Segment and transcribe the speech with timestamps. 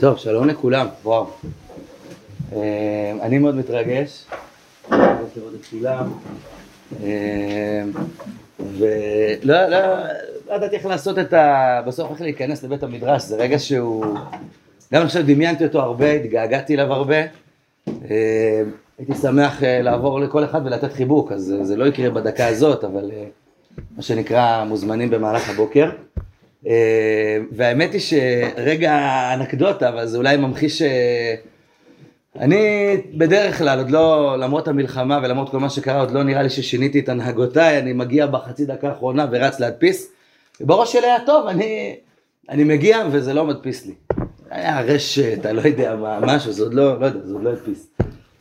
[0.00, 1.26] טוב, שלום לכולם, וואו.
[2.52, 4.24] אה, אני מאוד מתרגש,
[4.90, 5.00] רוצה
[5.36, 6.12] לראות את כולם.
[7.02, 7.82] אה,
[8.60, 9.66] ולא לא,
[10.48, 11.80] לא ידעתי איך לעשות את ה...
[11.86, 14.04] בסוף איך להיכנס לבית המדרש, זה רגע שהוא...
[14.92, 17.22] גם עכשיו דמיינתי אותו הרבה, התגעגעתי אליו הרבה.
[17.88, 18.62] אה,
[18.98, 23.10] הייתי שמח לעבור לכל אחד ולתת חיבוק, אז זה לא יקרה בדקה הזאת, אבל
[23.96, 25.90] מה שנקרא מוזמנים במהלך הבוקר.
[26.66, 29.00] אה, והאמת היא שרגע
[29.34, 30.82] אנקדוטה, אבל זה אולי ממחיש...
[30.82, 31.34] אה,
[32.38, 32.56] אני
[33.14, 37.00] בדרך כלל, עוד לא, למרות המלחמה ולמרות כל מה שקרה, עוד לא נראה לי ששיניתי
[37.00, 40.12] את הנהגותיי, אני מגיע בחצי דקה האחרונה ורץ להדפיס,
[40.60, 41.96] ובראש שלי היה טוב, אני,
[42.48, 43.94] אני מגיע וזה לא מדפיס לי.
[44.50, 47.50] היה רשת, אני לא יודע מה, משהו, זה עוד לא, לא יודע, זה עוד לא
[47.50, 47.90] הדפיס.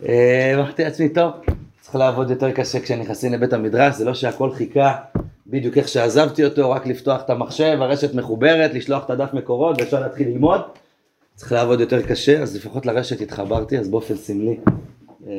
[0.07, 1.31] אה, אמרתי לעצמי, טוב,
[1.81, 4.95] צריך לעבוד יותר קשה כשנכנסים לבית המדרש, זה לא שהכל חיכה
[5.49, 9.99] בדיוק איך שעזבתי אותו, רק לפתוח את המחשב, הרשת מחוברת, לשלוח את הדף מקורות ואפשר
[9.99, 10.61] להתחיל ללמוד.
[11.35, 14.57] צריך לעבוד יותר קשה, אז לפחות לרשת התחברתי, אז באופן סמלי.
[15.27, 15.33] אה,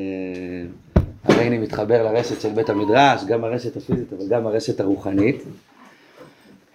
[1.25, 5.43] הרייני מתחבר לרשת של בית המדרש, גם הרשת הפיזית, אבל גם הרשת הרוחנית.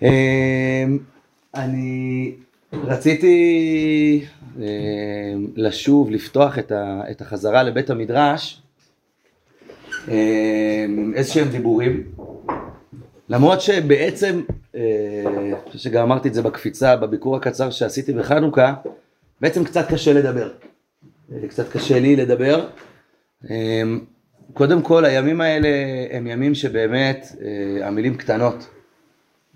[0.04, 0.86] אה,
[1.56, 2.32] אני
[2.74, 4.26] רציתי
[4.62, 4.66] אה,
[5.56, 6.60] לשוב, לפתוח
[7.12, 8.62] את החזרה לבית המדרש,
[10.08, 12.04] איזה שהם דיבורים.
[13.34, 14.42] למרות שבעצם,
[14.76, 14.82] אה,
[15.26, 18.74] אני חושב שגם אמרתי את זה בקפיצה, בביקור הקצר שעשיתי בחנוכה,
[19.42, 20.52] בעצם קצת קשה לדבר.
[21.34, 22.68] אה, קצת קשה לי לדבר.
[23.50, 23.82] אה,
[24.54, 25.68] קודם כל, הימים האלה
[26.12, 27.28] הם ימים שבאמת
[27.84, 28.68] המילים קטנות.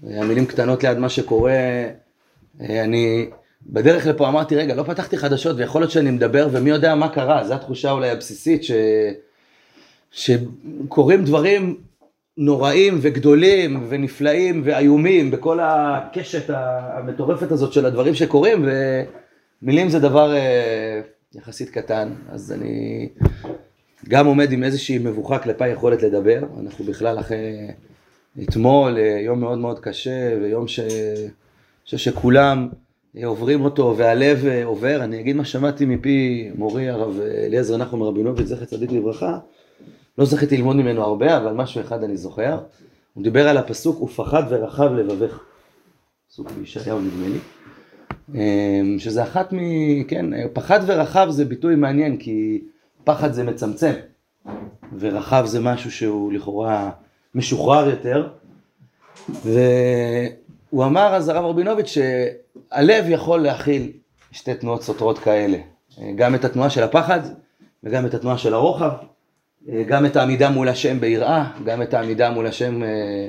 [0.03, 1.53] המילים קטנות ליד מה שקורה.
[2.59, 3.29] אני
[3.65, 7.47] בדרך לפה אמרתי, רגע, לא פתחתי חדשות ויכול להיות שאני מדבר ומי יודע מה קרה,
[7.47, 8.71] זו התחושה אולי הבסיסית ש...
[10.11, 11.86] שקורים דברים
[12.37, 18.65] נוראים וגדולים ונפלאים ואיומים בכל הקשת המטורפת הזאת של הדברים שקורים
[19.61, 21.01] ומילים זה דבר אה,
[21.35, 22.09] יחסית קטן.
[22.29, 23.09] אז אני
[24.07, 26.39] גם עומד עם איזושהי מבוכה כלפי היכולת לדבר.
[26.59, 27.67] אנחנו בכלל אחרי
[28.43, 30.79] אתמול אה, יום מאוד מאוד קשה ויום ש...
[31.83, 32.69] חושב שכולם
[33.23, 35.03] עוברים אותו והלב אה, עובר.
[35.03, 39.37] אני אגיד מה שמעתי מפי מורי הרב אליעזר נחום רבינוביץ' זכר צדיק לברכה
[40.17, 42.59] לא זכיתי ללמוד ממנו הרבה, אבל משהו אחד אני זוכר.
[43.13, 45.39] הוא דיבר על הפסוק, ופחד ורחב לבבך.
[46.29, 47.39] פסוק בישעיהו נדמה לי.
[48.35, 49.57] אמ, שזה אחת מ...
[50.03, 52.61] כן, פחד ורחב זה ביטוי מעניין, כי
[53.03, 53.93] פחד זה מצמצם,
[54.99, 56.91] ורחב זה משהו שהוא לכאורה
[57.35, 58.29] משוחרר יותר.
[59.29, 63.91] והוא אמר אז הרב רבינוביץ' שהלב יכול להכיל
[64.31, 65.57] שתי תנועות סותרות כאלה,
[66.15, 67.19] גם את התנועה של הפחד
[67.83, 68.91] וגם את התנועה של הרוחב.
[69.87, 73.27] גם את העמידה מול השם ביראה, גם את העמידה מול השם אה,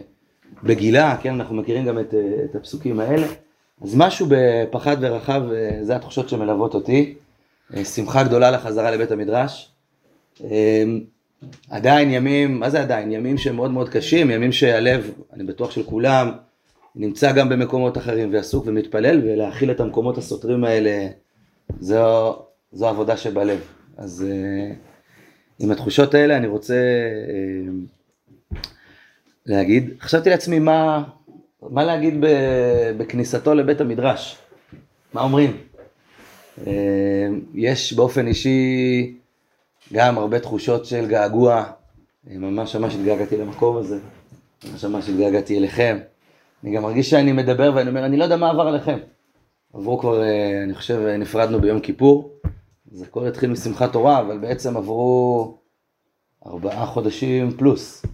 [0.62, 3.26] בגילה, כן, אנחנו מכירים גם את, אה, את הפסוקים האלה.
[3.82, 7.14] אז משהו בפחד ורחב, אה, זה התחושות שמלוות אותי.
[7.84, 9.72] שמחה גדולה לחזרה לבית המדרש.
[11.70, 13.12] עדיין ימים, מה זה עדיין?
[13.12, 16.30] ימים שהם מאוד מאוד קשים, ימים שהלב, אני בטוח של כולם,
[16.96, 21.08] נמצא גם במקומות אחרים ועסוק ומתפלל, ולהכיל את המקומות הסותרים האלה,
[21.80, 22.36] זו,
[22.72, 23.60] זו עבודה שבלב.
[23.96, 24.24] אז
[25.58, 27.70] עם התחושות האלה אני רוצה אה,
[29.46, 31.02] להגיד, חשבתי לעצמי מה,
[31.62, 32.14] מה להגיד
[32.96, 34.38] בכניסתו לבית המדרש,
[35.12, 35.56] מה אומרים?
[36.66, 36.72] אה,
[37.54, 39.14] יש באופן אישי
[39.92, 41.64] גם הרבה תחושות של געגוע,
[42.30, 43.98] אה, ממש ממש התגעגעתי למקום הזה,
[44.70, 45.98] ממש ממש התגעגעתי אליכם.
[46.64, 48.98] אני גם מרגיש שאני מדבר ואני אומר, אני לא יודע מה עבר עליכם.
[49.74, 50.22] עברו כבר,
[50.64, 52.32] אני חושב, נפרדנו ביום כיפור.
[52.92, 55.58] אז הכל התחיל משמחת תורה, אבל בעצם עברו
[56.46, 58.06] ארבעה חודשים פלוס.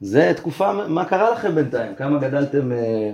[0.00, 1.94] זה תקופה, מה קרה לכם בינתיים?
[1.94, 3.10] כמה גדלתם אה,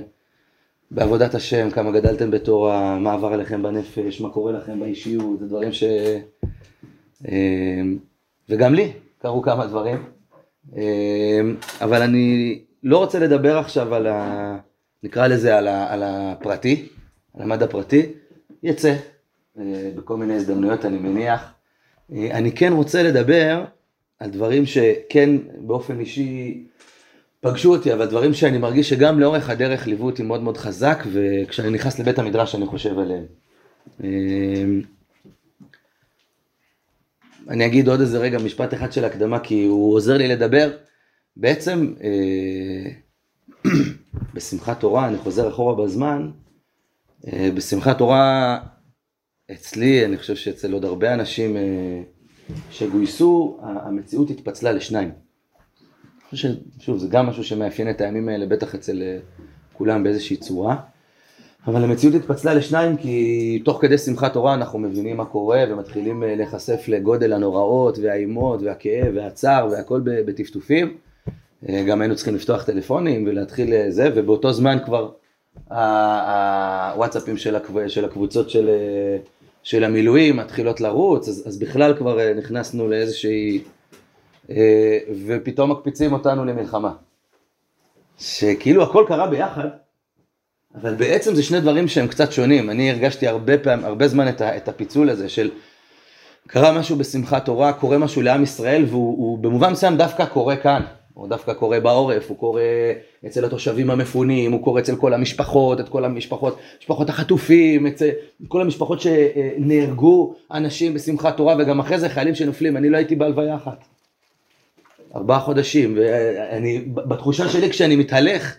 [0.90, 5.72] בעבודת השם, כמה גדלתם בתורה, מה עבר עליכם בנפש, מה קורה לכם באישיות, זה דברים
[5.72, 5.84] ש...
[7.28, 7.82] אה,
[8.48, 10.02] וגם לי קרו כמה דברים.
[10.76, 11.40] אה,
[11.80, 14.56] אבל אני לא רוצה לדבר עכשיו על ה...
[15.02, 15.92] נקרא לזה על, ה...
[15.92, 16.88] על הפרטי,
[17.34, 18.12] על המד הפרטי,
[18.62, 18.94] יצא
[19.96, 21.52] בכל מיני הזדמנויות אני מניח.
[22.10, 23.64] אני כן רוצה לדבר
[24.18, 26.64] על דברים שכן באופן אישי
[27.40, 31.70] פגשו אותי, אבל דברים שאני מרגיש שגם לאורך הדרך ליוו אותי מאוד מאוד חזק, וכשאני
[31.70, 33.24] נכנס לבית המדרש אני חושב עליהם.
[34.04, 34.82] אמ,
[37.48, 40.70] אני אגיד עוד איזה רגע משפט אחד של הקדמה, כי הוא עוזר לי לדבר.
[41.36, 42.90] בעצם אה,
[44.34, 46.30] בשמחת תורה, אני חוזר אחורה בזמן,
[47.26, 48.58] אה, בשמחת תורה
[49.50, 52.02] אצלי, אני חושב שאצל עוד הרבה אנשים אה,
[52.70, 55.10] שגויסו, המציאות התפצלה לשניים.
[56.78, 59.18] שוב, זה גם משהו שמאפיין את הימים האלה, בטח אצל אה,
[59.72, 60.76] כולם באיזושהי צורה.
[61.66, 66.34] אבל המציאות התפצלה לשניים כי תוך כדי שמחת תורה אנחנו מבינים מה קורה ומתחילים אה,
[66.34, 70.96] להיחשף לגודל הנוראות והאימות והכאב והצער והכל בטפטופים.
[71.86, 75.10] גם היינו צריכים לפתוח טלפונים ולהתחיל זה ובאותו זמן כבר
[75.70, 77.88] הוואטסאפים של, הקב...
[77.88, 78.70] של הקבוצות של,
[79.62, 83.62] של המילואים מתחילות לרוץ אז, אז בכלל כבר נכנסנו לאיזושהי
[85.26, 86.92] ופתאום מקפיצים אותנו למלחמה.
[88.18, 89.68] שכאילו הכל קרה ביחד
[90.74, 92.70] אבל בעצם זה שני דברים שהם קצת שונים.
[92.70, 95.50] אני הרגשתי הרבה פעמים, הרבה זמן את, ה, את הפיצול הזה של
[96.48, 100.82] קרה משהו בשמחת תורה, קורה משהו לעם ישראל והוא במובן מסוים דווקא קורה כאן.
[101.14, 102.62] הוא דווקא קורה בעורף, הוא קורה
[103.26, 108.08] אצל התושבים המפונים, הוא קורה אצל כל המשפחות, את כל המשפחות, משפחות החטופים, אצל
[108.48, 113.54] כל המשפחות שנהרגו אנשים בשמחת תורה וגם אחרי זה חיילים שנופלים, אני לא הייתי בהלוויה
[113.54, 113.84] אחת.
[115.16, 118.56] ארבעה חודשים, ואני, בתחושה שלי כשאני מתהלך,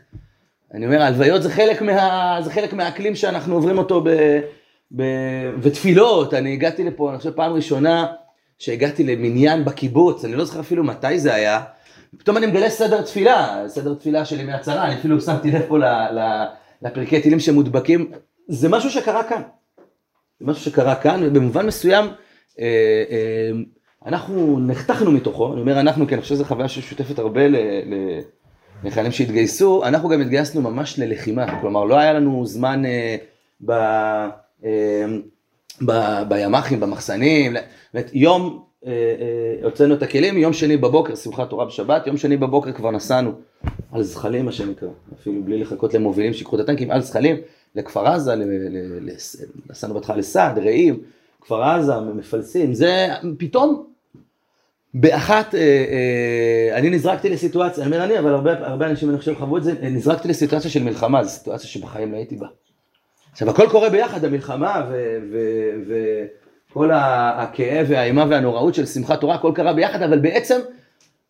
[0.73, 4.09] אני אומר, הלוויות זה חלק, מה, זה חלק מהאקלים שאנחנו עוברים אותו ב,
[4.95, 5.03] ב,
[5.61, 8.05] ותפילות, אני הגעתי לפה, אני חושב פעם ראשונה
[8.59, 11.61] שהגעתי למניין בקיבוץ, אני לא זוכר אפילו מתי זה היה,
[12.17, 15.77] פתאום אני מגלה סדר תפילה, סדר תפילה של ימי הצהרה, אני אפילו שמתי לב פה
[16.81, 18.11] לפרקי תהילים שמודבקים,
[18.47, 19.41] זה משהו שקרה כאן,
[20.39, 22.05] זה משהו שקרה כאן, ובמובן מסוים
[22.59, 22.65] אה,
[23.09, 23.51] אה,
[24.05, 27.41] אנחנו נחתכנו מתוכו, אני אומר אנחנו, כי אני חושב שזו חוויה ששותפת הרבה
[28.83, 33.15] לחיילים שהתגייסו, אנחנו גם התגייסנו ממש ללחימה, כלומר לא היה לנו זמן אה,
[35.85, 35.91] ב,
[36.27, 37.55] בימ"חים, במחסנים,
[38.13, 38.65] יום
[39.63, 43.31] הוצאנו את הכלים, יום שני בבוקר, שמחת תורה בשבת, יום שני בבוקר כבר נסענו
[43.91, 44.89] על זחלים מה שנקרא,
[45.19, 47.35] אפילו בלי לחכות למובילים שיקחו את הטנקים, על זחלים,
[47.75, 48.33] לכפר עזה,
[49.69, 50.99] נסענו בהתחלה לסעד, רעים,
[51.41, 53.07] כפר עזה, מפלסים, זה
[53.37, 53.85] פתאום
[54.93, 59.57] באחת, אה, אה, אני נזרקתי לסיטואציה, אני אומר אני, אבל הרבה, אנשים אני חושב חוו
[59.57, 62.47] את זה, נזרקתי לסיטואציה של מלחמה, זו סיטואציה שבחיים לא הייתי בה.
[63.31, 64.89] עכשיו הכל קורה ביחד, המלחמה
[66.73, 70.59] וכל הכאב והאימה והנוראות של שמחת תורה, הכל קרה ביחד, אבל בעצם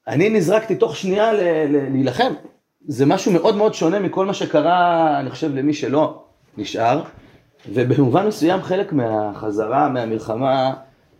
[0.07, 1.31] אני נזרקתי תוך שנייה
[1.67, 2.33] להילחם.
[2.87, 6.23] זה משהו מאוד מאוד שונה מכל מה שקרה, אני חושב, למי שלא
[6.57, 7.03] נשאר,
[7.73, 10.73] ובמובן מסוים חלק מהחזרה מהמלחמה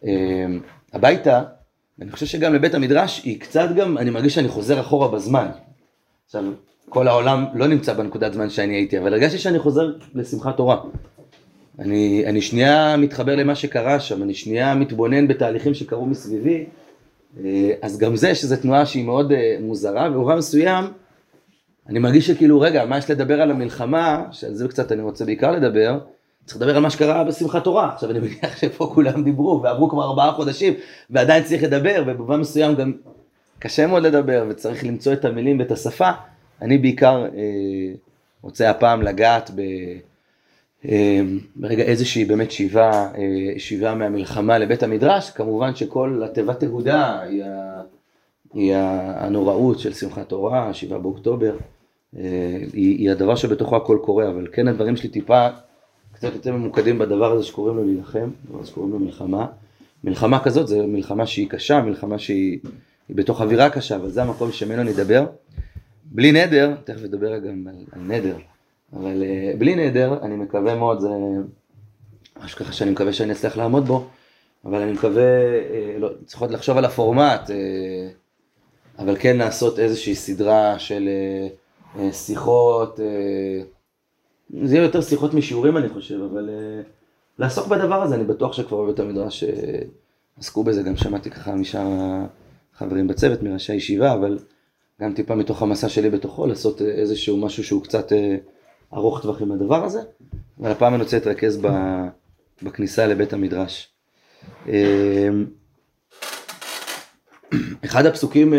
[0.06, 0.46] אה,
[0.94, 1.42] הביתה,
[2.02, 5.48] אני חושב שגם לבית המדרש היא קצת גם, אני מרגיש שאני חוזר אחורה בזמן.
[6.26, 6.44] עכשיו,
[6.90, 10.78] כל העולם לא נמצא בנקודת זמן שאני הייתי, אבל הרגשתי שאני חוזר לשמחת תורה.
[11.80, 16.66] אני, אני שנייה מתחבר למה שקרה שם, אני שנייה מתבונן בתהליכים שקרו מסביבי,
[17.44, 20.86] אה, אז גם זה, שזו תנועה שהיא מאוד אה, מוזרה, ובמובן מסוים,
[21.90, 25.52] אני מרגיש שכאילו, רגע, מה יש לדבר על המלחמה, שעל זה קצת אני רוצה בעיקר
[25.52, 26.00] לדבר,
[26.46, 27.94] צריך לדבר על מה שקרה בשמחת תורה.
[27.94, 30.74] עכשיו אני מניח שפה כולם דיברו ועברו כבר ארבעה חודשים
[31.10, 32.94] ועדיין צריך לדבר ובמובן מסוים גם
[33.60, 36.12] קשה מאוד לדבר וצריך למצוא את המילים ואת השפה.
[36.62, 37.94] אני בעיקר אה,
[38.42, 39.62] רוצה הפעם לגעת ב...
[40.90, 41.22] אה,
[41.56, 47.44] ברגע איזושהי באמת שיבה, אה, שיבה מהמלחמה לבית המדרש, כמובן שכל התיבת תהודה היא,
[48.54, 48.76] היא
[49.16, 51.58] הנוראות של שמחת תורה, שבעה באוקטובר,
[52.18, 52.22] אה,
[52.74, 55.48] היא, היא הדבר שבתוכו הכל קורה, אבל כן הדברים שלי טיפה
[56.14, 58.30] קצת יותר ממוקדים בדבר הזה שקוראים לו להילחם,
[58.64, 59.46] שקוראים לו מלחמה.
[60.04, 62.60] מלחמה כזאת זה מלחמה שהיא קשה, מלחמה שהיא
[63.10, 65.26] בתוך אווירה קשה, אבל זה המקום שממנו נדבר.
[66.06, 68.36] בלי נדר, תכף נדבר גם על, על נדר,
[68.96, 71.10] אבל uh, בלי נדר, אני מקווה מאוד, זה
[72.44, 74.08] משהו ככה שאני מקווה שאני אצליח לעמוד בו,
[74.66, 80.80] אבל אני מקווה, uh, לא, צריכות לחשוב על הפורמט, uh, אבל כן לעשות איזושהי סדרה
[80.80, 81.10] של
[82.12, 83.00] שיחות,
[84.64, 86.50] זה יהיה יותר שיחות משיעורים אני חושב, אבל
[87.40, 89.44] לעסוק בדבר הזה, אני בטוח שכבר בבית המדרש
[90.38, 91.88] עסקו בזה, גם שמעתי ככה משאר
[92.76, 94.40] החברים בצוות, מראשי הישיבה, אבל
[95.02, 98.12] גם טיפה מתוך המסע שלי בתוכו, לעשות איזשהו משהו שהוא קצת
[98.94, 100.00] ארוך טווח עם הדבר הזה,
[100.60, 101.62] אבל הפעם אני רוצה להתרכז
[102.64, 103.90] בכניסה לבית המדרש.
[104.66, 104.70] Uh,
[107.86, 108.56] אחד הפסוקים, uh,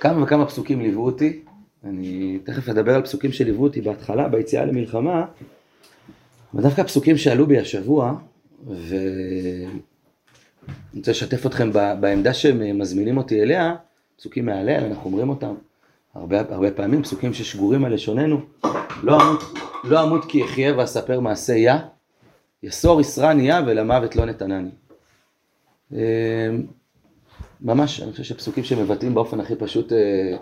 [0.00, 1.44] כמה וכמה פסוקים ליוו אותי,
[1.84, 5.26] אני תכף אדבר על פסוקים שליוו אותי בהתחלה, ביציאה למלחמה,
[6.54, 8.14] אבל דווקא הפסוקים שעלו בי השבוע,
[8.66, 9.80] ואני
[10.94, 13.74] רוצה לשתף אתכם בעמדה שהם מזמינים אותי אליה,
[14.16, 15.54] פסוקים מהלל, אנחנו אומרים אותם
[16.14, 18.40] הרבה, הרבה פעמים, פסוקים ששגורים על לשוננו,
[19.02, 19.40] לא אמות,
[19.84, 21.78] לא אמות כי אחיה ואספר מעשה יה,
[22.62, 24.70] יסור ישרן יה ולמוות לא נתנני.
[25.92, 25.98] אמ,
[27.60, 30.36] ממש, אני חושב שפסוקים שמבטאים באופן הכי פשוט אה,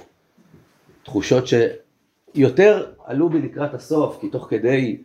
[1.02, 5.02] תחושות שיותר עלו בי לקראת הסוף, כי תוך כדי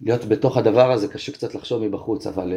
[0.00, 2.52] להיות בתוך הדבר הזה קשה קצת לחשוב מבחוץ, אבל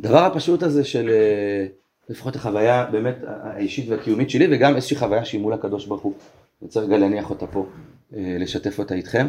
[0.00, 1.66] הדבר אה, הפשוט הזה של אה,
[2.08, 6.14] לפחות החוויה באמת האישית והקיומית שלי, וגם איזושהי חוויה שהיא מול הקדוש ברוך הוא,
[6.60, 7.66] אני רוצה רגע להניח אותה פה,
[8.14, 9.28] אה, לשתף אותה איתכם.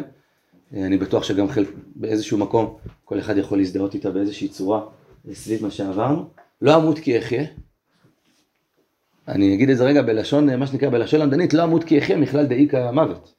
[0.72, 4.80] אני בטוח שגם חלק, באיזשהו מקום, כל אחד יכול להזדהות איתה באיזושהי צורה
[5.32, 6.24] סביב מה שעברנו.
[6.62, 7.44] לא אמות כי אחיה.
[9.28, 12.46] אני אגיד את זה רגע בלשון, מה שנקרא בלשון למדנית, לא אמות כי אחיה מכלל
[12.46, 13.34] דאיכא מוות.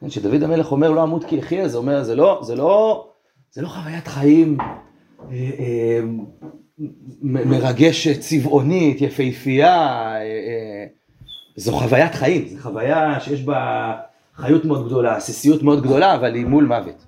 [0.00, 3.08] כן, כשדוד המלך אומר לא אמות כי אחיה, זה אומר, זה לא, זה לא,
[3.50, 6.00] זה לא חוויית חיים אה, אה,
[7.22, 9.76] מרגשת, צבעונית, יפהפייה,
[10.14, 10.86] אה, אה,
[11.56, 13.92] זו חוויית חיים, זו חוויה שיש בה
[14.36, 17.04] חיות מאוד גדולה, עסיסיות מאוד גדולה, אבל היא מול מוות.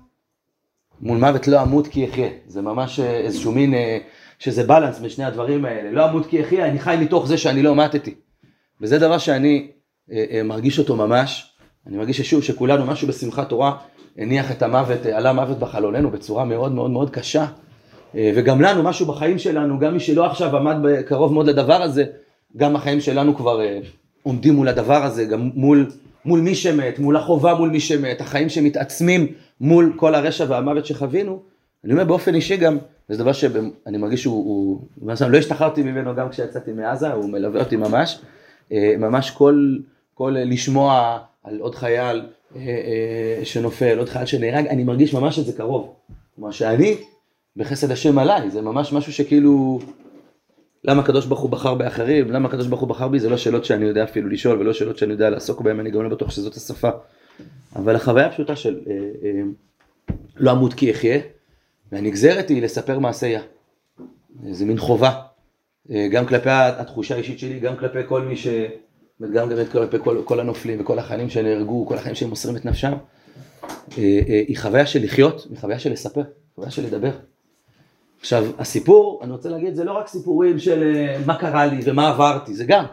[1.01, 3.97] מול מוות לא אמות כי אחיה, זה ממש אה, איזשהו מין, אה,
[4.39, 7.63] שזה בלנס בין שני הדברים האלה, לא אמות כי אחיה, אני חי מתוך זה שאני
[7.63, 8.15] לא מתתי.
[8.81, 9.67] וזה דבר שאני
[10.11, 11.53] אה, מרגיש אותו ממש,
[11.87, 13.77] אני מרגיש ששוב שכולנו משהו בשמחת תורה
[14.17, 17.45] הניח את המוות, עלה מוות בחלוננו בצורה מאוד מאוד מאוד קשה.
[18.13, 22.05] וגם לנו, משהו בחיים שלנו, גם מי שלא עכשיו עמד קרוב מאוד לדבר הזה,
[22.57, 23.59] גם החיים שלנו כבר
[24.27, 25.91] עומדים מול הדבר הזה, גם מול,
[26.25, 29.27] מול מי שמת, מול החובה מול מי שמת, החיים שמתעצמים
[29.61, 31.39] מול כל הרשע והמוות שחווינו.
[31.83, 32.77] אני אומר באופן אישי גם,
[33.09, 34.81] זה דבר שאני מרגיש שהוא, הוא,
[35.19, 38.19] הוא, לא השתחררתי ממנו גם כשיצאתי מעזה, הוא מלווה אותי ממש,
[38.71, 39.77] אה, ממש כל,
[40.13, 45.45] כל לשמוע על עוד חייל אה, אה, שנופל, עוד חייל שנהרג, אני מרגיש ממש את
[45.45, 45.93] זה קרוב.
[46.35, 46.95] כלומר שאני,
[47.55, 49.79] בחסד השם עליי, זה ממש משהו שכאילו,
[50.87, 53.65] למה הקדוש ברוך הוא בחר באחרים, למה הקדוש ברוך הוא בחר בי, זה לא שאלות
[53.65, 56.55] שאני יודע אפילו לשאול ולא שאלות שאני יודע לעסוק בהן, אני גם לא בטוח שזאת
[56.55, 56.89] השפה.
[57.75, 59.41] אבל החוויה הפשוטה של אה, אה,
[60.37, 61.19] לא אמות כי אחיה,
[61.91, 63.41] והנגזרת היא לספר מעשיה.
[64.51, 65.21] זה מין חובה,
[65.91, 68.47] אה, גם כלפי התחושה האישית שלי, גם כלפי כל מי ש...
[69.33, 72.93] גם כלפי כל, כל הנופלים וכל החיילים שנהרגו, כל החיילים שהם מוסרים את נפשם.
[73.95, 76.21] היא חוויה של לחיות, היא חוויה של לספר,
[76.55, 77.11] חוויה של לדבר.
[78.19, 82.53] עכשיו, הסיפור, אני רוצה להגיד, זה לא רק סיפורים של מה קרה לי ומה עברתי,
[82.53, 82.85] זה גם.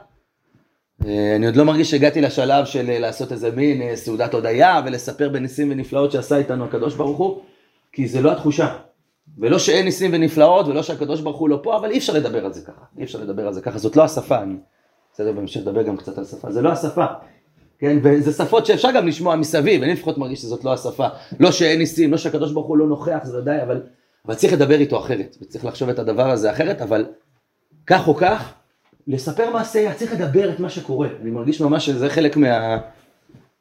[1.07, 4.81] אה, אני עוד לא מרגיש שהגעתי לשלב של אה, לעשות איזה מין אה, סעודת הודיה
[4.87, 7.41] ולספר בניסים ונפלאות שעשה איתנו הקדוש ברוך הוא,
[7.93, 8.77] כי זה לא התחושה.
[9.39, 12.53] ולא שאין ניסים ונפלאות ולא שהקדוש ברוך הוא לא פה, אבל אי אפשר לדבר על
[12.53, 12.85] זה ככה.
[12.99, 14.43] אי אפשר לדבר על זה ככה, זאת לא השפה.
[14.43, 14.55] אני
[15.15, 16.53] בסדר, בהמשך לדבר גם קצת על שפה.
[16.53, 17.05] זה לא השפה.
[17.79, 21.07] כן, וזה שפות שאפשר גם לשמוע מסביב, אני לפחות מרגיש שזאת לא השפה.
[21.41, 23.83] לא שאין ניסים, לא שהקדוש ברוך הוא לא נוכח, זה ודאי, אבל,
[24.27, 27.07] אבל צריך לדבר איתו אחרת, וצריך לחשוב את הדבר הזה אחרת, אבל
[27.87, 28.53] כך או כך,
[29.07, 31.09] לספר מעשיה, צריך לדבר את מה שקורה.
[31.23, 32.79] אני מרגיש ממש שזה חלק מה,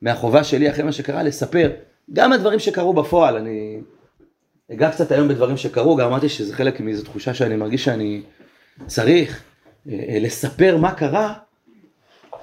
[0.02, 1.72] מהחובה שלי אחרי מה שקרה, לספר.
[2.14, 3.82] גם הדברים שקרו בפועל, אני
[4.72, 8.22] אגע קצת היום בדברים שקרו, גם אמרתי שזה חלק מאיזו תחושה שאני מרגיש שאני
[8.88, 9.44] צריך
[9.90, 11.34] אה, אה, לספר מה קרה,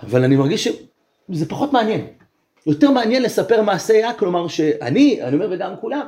[0.02, 0.68] אבל אני מרגיש
[1.32, 2.06] שזה פחות מעניין.
[2.66, 6.06] יותר מעניין לספר מעשיה, כלומר שאני, אני אומר וגם כולם,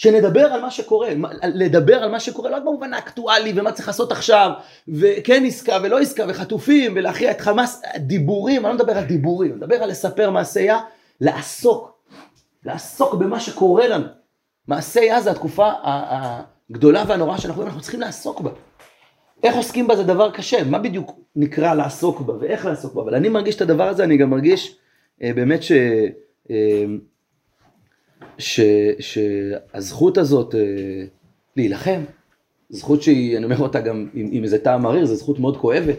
[0.00, 1.08] שנדבר על מה שקורה,
[1.42, 4.50] לדבר על מה שקורה לא רק במובן האקטואלי ומה צריך לעשות עכשיו,
[4.88, 9.58] וכן עסקה ולא עסקה וחטופים ולהכריע את חמאס, דיבורים, אני לא מדבר על דיבורים, אני
[9.58, 10.80] מדבר על לספר מעשייה,
[11.20, 11.92] לעסוק,
[12.64, 14.06] לעסוק במה שקורה לנו.
[14.68, 15.70] מעשייה זה התקופה
[16.70, 18.50] הגדולה והנוראה שאנחנו אנחנו צריכים לעסוק בה.
[19.42, 23.14] איך עוסקים בה זה דבר קשה, מה בדיוק נקרא לעסוק בה ואיך לעסוק בה, אבל
[23.14, 24.76] אני מרגיש את הדבר הזה, אני גם מרגיש
[25.22, 25.72] אה, באמת ש...
[26.50, 26.84] אה,
[28.38, 28.60] ש,
[29.00, 30.60] שהזכות הזאת אה,
[31.56, 32.00] להילחם,
[32.70, 35.96] זכות שהיא, אני אומר אותה גם עם, עם איזה טעם מריר, זו זכות מאוד כואבת,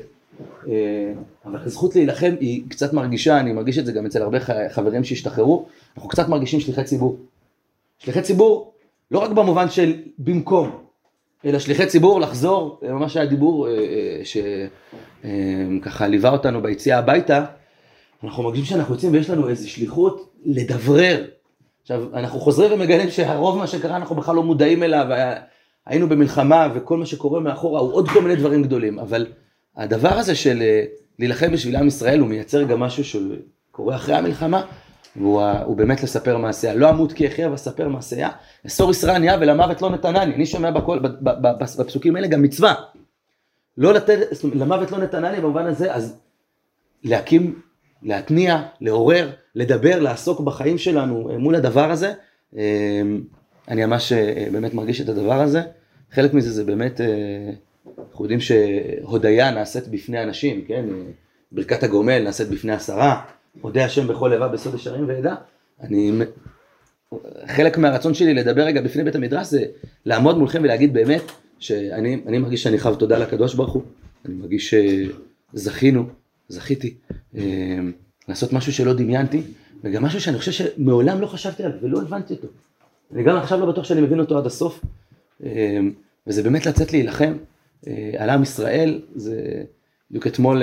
[0.68, 1.13] אה,
[1.46, 5.66] אבל הזכות להילחם היא קצת מרגישה, אני מרגיש את זה גם אצל הרבה חברים שהשתחררו,
[5.96, 7.18] אנחנו קצת מרגישים שליחי ציבור.
[7.98, 8.74] שליחי ציבור,
[9.12, 10.72] לא רק במובן של במקום,
[11.46, 14.22] אלא שליחי ציבור לחזור, ממש היה דיבור אה,
[15.84, 17.46] שככה ליווה אותנו ביציאה הביתה,
[18.24, 21.25] אנחנו מרגישים שאנחנו יוצאים ויש לנו איזו שליחות לדברר
[21.92, 25.06] עכשיו, אנחנו חוזרים ומגלים שהרוב מה שקרה אנחנו בכלל לא מודעים אליו,
[25.86, 29.28] היינו במלחמה וכל מה שקורה מאחורה הוא עוד כל מיני דברים גדולים, אבל
[29.78, 30.84] הדבר הזה של אה,
[31.20, 34.66] להילחם בשביל עם ישראל הוא מייצר גם משהו שקורה אחרי המלחמה,
[35.16, 36.74] והוא באמת לספר מעשיה.
[36.74, 38.30] לא אמות כי אחיה ואספר מעשיה,
[38.68, 40.36] אסור ישראל נהיה ולמוות לא נתנני.
[40.36, 41.00] אני שומע בכל,
[41.78, 42.74] בפסוקים האלה גם מצווה.
[43.78, 44.18] לא לתת,
[44.54, 46.18] למוות לא נתנני במובן הזה, אז
[47.04, 47.62] להקים
[48.04, 52.13] להתניע, לעורר, לדבר, לעסוק בחיים שלנו אה, מול הדבר הזה.
[52.58, 53.01] אה,
[53.67, 55.62] אני ממש אה, באמת מרגיש את הדבר הזה.
[56.12, 57.01] חלק מזה זה באמת,
[58.12, 60.86] אנחנו יודעים שהודיה נעשית בפני אנשים, כן?
[61.51, 63.22] ברכת הגומל נעשית בפני עשרה,
[63.62, 65.36] הודה השם בכל לבב בסוד ישרים ועדה.
[65.81, 66.12] אני,
[67.48, 69.65] חלק מהרצון שלי לדבר רגע בפני בית המדרש זה
[70.05, 71.22] לעמוד מולכם ולהגיד באמת
[71.60, 73.84] שאני מרגיש שאני חייב תודה לקדוש ברוך הוא,
[74.25, 74.75] אני מרגיש
[75.53, 76.05] שזכינו
[76.50, 76.96] זכיתי
[78.28, 79.42] לעשות משהו שלא דמיינתי,
[79.84, 82.48] וגם משהו שאני חושב שמעולם לא חשבתי עליו ולא הבנתי אותו.
[83.13, 84.82] אני גם עכשיו לא בטוח שאני מבין אותו עד הסוף,
[85.44, 85.80] אה,
[86.28, 87.34] וזה באמת לצאת להילחם
[87.88, 89.63] אה, על עם ישראל, זה
[90.12, 90.62] בדיוק אתמול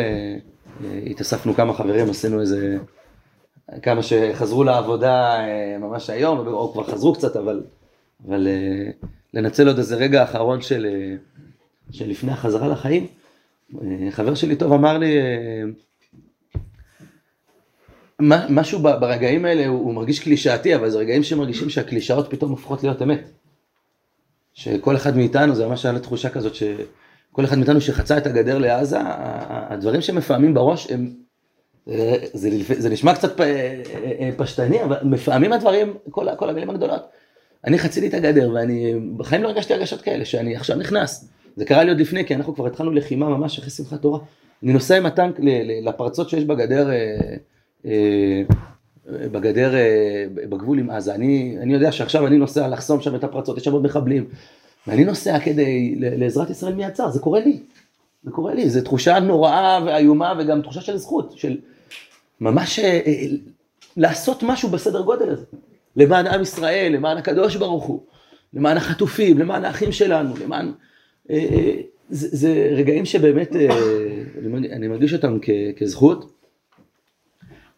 [1.06, 2.78] התאספנו כמה חברים, עשינו איזה
[3.82, 7.62] כמה שחזרו לעבודה אה, ממש היום, או כבר חזרו קצת, אבל,
[8.28, 8.90] אבל אה,
[9.34, 11.16] לנצל עוד איזה רגע אחרון של, אה,
[11.90, 13.06] של לפני החזרה לחיים.
[14.10, 15.16] חבר שלי טוב אמר לי,
[18.20, 23.30] משהו ברגעים האלה הוא מרגיש קלישאתי, אבל זה רגעים שמרגישים שהקלישאות פתאום הופכות להיות אמת.
[24.54, 28.98] שכל אחד מאיתנו, זה ממש היה תחושה כזאת שכל אחד מאיתנו שחצה את הגדר לעזה,
[29.48, 31.10] הדברים שמפעמים בראש הם
[32.32, 33.82] זה, זה נשמע קצת אה,
[34.20, 37.02] אה, פשטני, אבל לפעמים הדברים, כל, כל המילים הגדולות.
[37.64, 41.28] אני חציתי את הגדר ואני בחיים לא הרגשתי הרגשות כאלה, שאני עכשיו נכנס.
[41.56, 44.18] זה קרה לי עוד לפני, כי אנחנו כבר התחלנו לחימה ממש אחרי שמחת תורה.
[44.62, 45.40] אני נוסע עם הטנק
[45.82, 47.36] לפרצות שיש בגדר, אה,
[49.06, 49.72] בגדר,
[50.34, 51.14] בגבול עם עזה.
[51.14, 54.24] אני, אני יודע שעכשיו אני נוסע לחסום שם את הפרצות, יש שם עוד מחבלים.
[54.86, 57.60] ואני נוסע כדי, לעזרת ישראל עצר, זה קורה לי.
[58.24, 61.56] זה קורה לי, זו תחושה נוראה ואיומה וגם תחושה של זכות, של
[62.40, 63.26] ממש אה, אה,
[63.96, 65.44] לעשות משהו בסדר גודל הזה.
[65.96, 68.00] למען עם ישראל, למען הקדוש ברוך הוא,
[68.54, 70.72] למען החטופים, למען האחים שלנו, למען...
[71.30, 71.74] אה,
[72.10, 73.56] זה, זה רגעים שבאמת
[74.72, 76.37] אני מרגיש אותם כ, כזכות.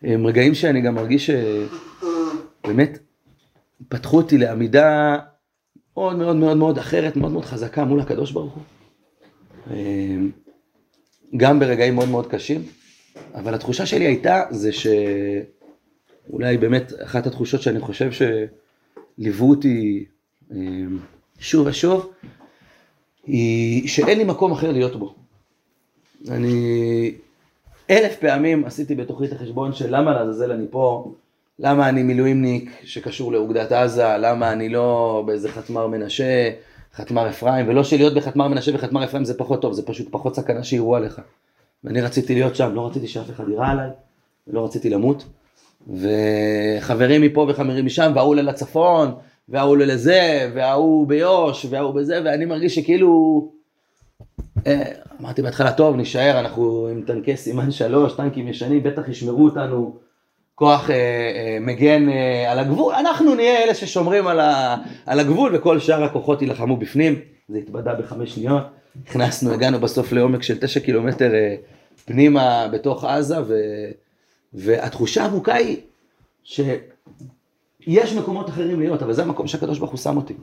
[0.03, 1.31] הם רגעים שאני גם מרגיש
[2.65, 2.99] שבאמת
[3.89, 5.19] פתחו אותי לעמידה
[5.97, 8.63] מאוד מאוד מאוד מאוד אחרת, מאוד מאוד חזקה מול הקדוש ברוך הוא.
[11.37, 12.63] גם ברגעים מאוד מאוד קשים.
[13.35, 20.05] אבל התחושה שלי הייתה זה שאולי באמת אחת התחושות שאני חושב שליוו אותי
[20.53, 20.99] אמ,
[21.39, 22.13] שוב ושוב,
[23.27, 25.15] היא שאין לי מקום אחר להיות בו.
[26.29, 27.13] אני
[27.91, 31.13] אלף פעמים עשיתי בתוכי את החשבון של למה לעזאזל אני פה,
[31.59, 36.51] למה אני מילואימניק שקשור לאוגדת עזה, למה אני לא באיזה חתמר מנשה,
[36.95, 40.65] חתמר אפרים, ולא שלהיות בחתמר מנשה וחתמר אפרים זה פחות טוב, זה פשוט פחות סכנה
[40.65, 41.21] שיראו עליך.
[41.85, 43.91] ואני רציתי להיות שם, לא רציתי שאף אחד יירה עליי,
[44.49, 45.25] ולא רציתי למות.
[45.89, 49.15] וחברים מפה וחברים משם, וההוא לצפון,
[49.49, 53.60] וההוא לזה, וההוא ביו"ש, וההוא בזה, ואני מרגיש שכאילו...
[54.67, 59.99] אה, אמרתי בהתחלה, טוב, נישאר, אנחנו עם טנקי סימן שלוש, טנקים ישנים, בטח ישמרו אותנו
[60.61, 65.57] כוח אה, אה, מגן אה, על הגבול, אנחנו נהיה אלה ששומרים על, ה, על הגבול,
[65.57, 68.63] וכל שאר הכוחות יילחמו בפנים, זה התבדה בחמש שניות.
[69.07, 71.57] נכנסנו, הגענו בסוף לעומק של תשע קילומטר אה,
[72.05, 73.55] פנימה בתוך עזה, ו,
[74.53, 75.77] והתחושה העמוקה היא
[76.45, 80.35] שיש מקומות אחרים להיות, אבל זה המקום שהקדוש ברוך הוא שם אותי.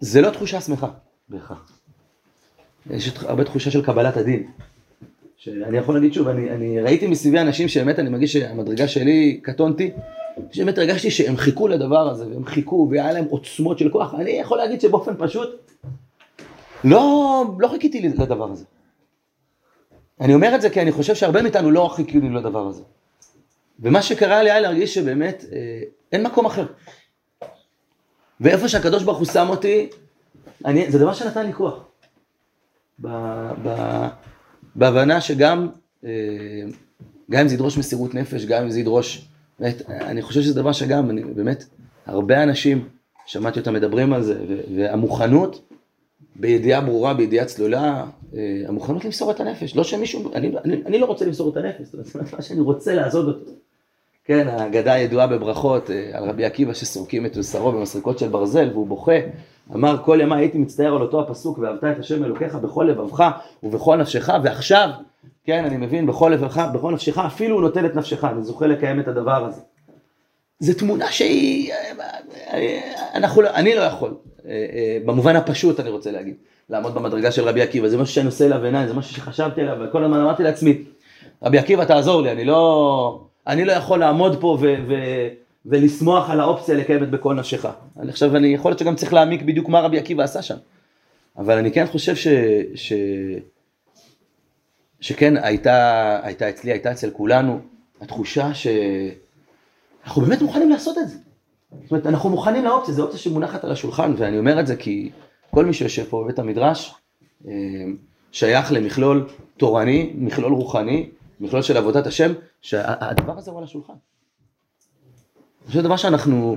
[0.00, 0.88] זה לא תחושה שמחה
[1.28, 1.77] בהכרח.
[2.90, 4.46] יש הרבה תחושה של קבלת הדין.
[5.36, 9.90] שאני יכול להגיד שוב, אני, אני ראיתי מסביבי אנשים שבאמת אני מרגיש שהמדרגה שלי, קטונתי,
[10.52, 14.14] שבאמת הרגשתי שהם חיכו לדבר הזה, והם חיכו, והיה להם עוצמות של כוח.
[14.14, 15.48] אני יכול להגיד שבאופן פשוט,
[16.84, 18.64] לא, לא חיכיתי לדבר הזה.
[20.20, 22.82] אני אומר את זה כי אני חושב שהרבה מאיתנו לא חיכינו לדבר הזה.
[23.80, 25.80] ומה שקרה לי היה להרגיש שבאמת אה,
[26.12, 26.66] אין מקום אחר.
[28.40, 29.88] ואיפה שהקדוש ברוך הוא שם אותי,
[30.64, 31.84] אני, זה דבר שנתן לי כוח.
[34.74, 35.68] בהבנה שגם,
[36.04, 36.10] אה,
[37.30, 39.28] גם אם זה ידרוש מסירות נפש, גם אם זה ידרוש,
[39.60, 41.64] באמת, אני חושב שזה דבר שגם, אני, באמת,
[42.06, 42.88] הרבה אנשים,
[43.26, 44.44] שמעתי אותם מדברים על זה,
[44.76, 45.68] והמוכנות
[46.36, 49.76] בידיעה ברורה, בידיעה צלולה, אה, המוכנות למסור את הנפש.
[49.76, 52.94] לא שמישהו, אני, אני, אני לא רוצה למסור את הנפש, זאת אומרת, מה שאני רוצה
[52.94, 53.50] לעזוב אותו.
[54.28, 58.86] כן, האגדה הידועה בברכות אה, על רבי עקיבא שסורקים את בשרו במסריקות של ברזל והוא
[58.86, 59.12] בוכה.
[59.74, 63.24] אמר כל ימי הייתי מצטער על אותו הפסוק ואהבת את השם אלוקיך בכל לבבך
[63.62, 64.88] ובכל נפשך ועכשיו,
[65.44, 69.00] כן, אני מבין, בכל לבבך, בכל נפשך, אפילו הוא נוטל את נפשך, אני זוכה לקיים
[69.00, 69.60] את הדבר הזה.
[70.60, 71.72] זו תמונה שהיא,
[72.52, 72.80] אה,
[73.14, 74.14] אנחנו, לא, אני לא יכול,
[74.46, 76.34] אה, אה, במובן הפשוט אני רוצה להגיד,
[76.70, 79.76] לעמוד במדרגה של רבי עקיבא, זה משהו שאני עושה אליו עיניים, זה משהו שחשבתי עליו,
[79.80, 80.82] וכל הזמן אמרתי לעצמי,
[81.42, 84.94] רבי עקיבא תעזור לי, אני לא, אני לא יכול לעמוד פה ו, ו,
[85.66, 87.68] ולשמוח על האופציה לקיים את בכל נפשך.
[88.00, 90.56] אני חושב, אני יכול להיות שגם צריך להעמיק בדיוק מה רבי עקיבא עשה שם.
[91.36, 92.28] אבל אני כן חושב ש...
[92.74, 92.92] ש...
[95.00, 97.60] שכן הייתה, הייתה אצלי, הייתה אצל כולנו,
[98.00, 101.16] התחושה שאנחנו באמת מוכנים לעשות את זה.
[101.82, 105.10] זאת אומרת, אנחנו מוכנים לאופציה, זו אופציה שמונחת על השולחן, ואני אומר את זה כי
[105.50, 106.94] כל מי שיושב פה בבית המדרש,
[107.48, 107.52] אה,
[108.32, 111.08] שייך למכלול תורני, מכלול רוחני,
[111.40, 113.92] מכלול של עבודת השם, שהדבר הזה הוא על השולחן.
[115.72, 116.56] זה דבר שאנחנו,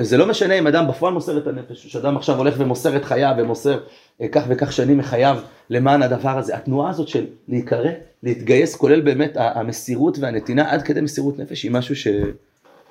[0.00, 3.34] זה לא משנה אם אדם בפועל מוסר את הנפש, שאדם עכשיו הולך ומוסר את חייו
[3.38, 3.80] ומוסר
[4.20, 5.38] אה, כך וכך שנים מחייו
[5.70, 6.56] למען הדבר הזה.
[6.56, 7.90] התנועה הזאת של להיקרא,
[8.22, 12.08] להתגייס, כולל באמת המסירות והנתינה עד כדי מסירות נפש, היא משהו ש...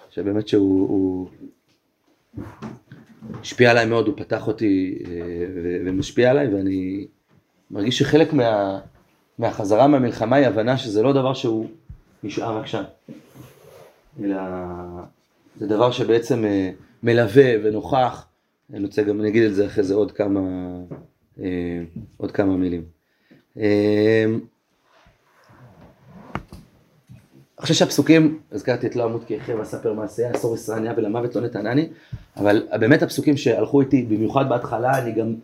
[0.10, 1.28] שבאמת שהוא הוא...
[3.42, 5.12] השפיע עליי מאוד, הוא פתח אותי אה,
[5.86, 7.08] ומשפיע עליי ואני
[7.72, 8.80] מרגיש שחלק מה,
[9.40, 11.68] מהחזרה מהמלחמה היא הבנה שזה לא דבר שהוא
[12.24, 12.84] נשאר רק שם.
[14.24, 14.38] אלא
[15.58, 16.72] זה דבר שבעצם אה,
[17.04, 18.26] מלווה ונוכח.
[18.74, 20.40] אני רוצה גם, אני אגיד את זה אחרי זה עוד כמה,
[21.40, 21.82] אה,
[22.18, 22.84] עוד כמה מילים.
[23.58, 24.26] אה,
[27.56, 31.88] אחרי שהפסוקים, הזכרתי את לא אמות כי אחיה ואספר מעשיה, אסור ישרניה ולמוות לא נתנני,
[32.38, 35.36] אבל באמת הפסוקים שהלכו איתי, במיוחד בהתחלה, אני גם,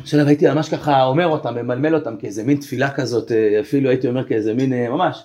[0.00, 4.24] עכשיו הייתי ממש ככה אומר אותם, ממלמל אותם כאיזה מין תפילה כזאת, אפילו הייתי אומר
[4.28, 5.24] כאיזה מין, ממש,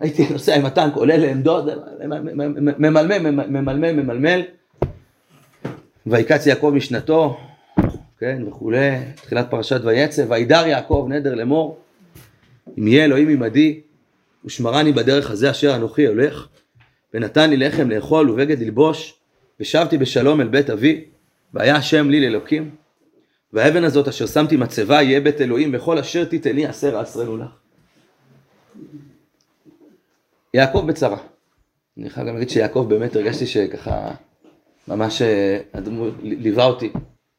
[0.00, 1.64] הייתי נוסע עם הטנק, עולה לעמדות,
[2.78, 4.42] ממלמל, ממלמל, ממלמל,
[6.06, 7.40] ויקץ יעקב משנתו,
[8.18, 11.78] כן, וכולי, תחילת פרשת ויצא, וידר יעקב נדר לאמור,
[12.78, 13.80] אם יהיה אלוהים עמדי,
[14.44, 16.48] ושמרני בדרך הזה אשר אנוכי הולך,
[17.14, 19.14] ונתן לי לחם לאכול ובגד ללבוש,
[19.60, 21.04] ושבתי בשלום אל בית אבי,
[21.54, 22.70] והיה השם לי לאלוקים,
[23.52, 27.50] והאבן הזאת אשר שמתי מצבה יהיה בית אלוהים, וכל אשר תיתני עשר עשרנו לך.
[30.54, 31.18] יעקב בצרה.
[31.98, 34.10] אני חייב גם להגיד שיעקב באמת הרגשתי שככה
[34.88, 35.58] ממש אה,
[36.22, 36.92] ליווה אותי.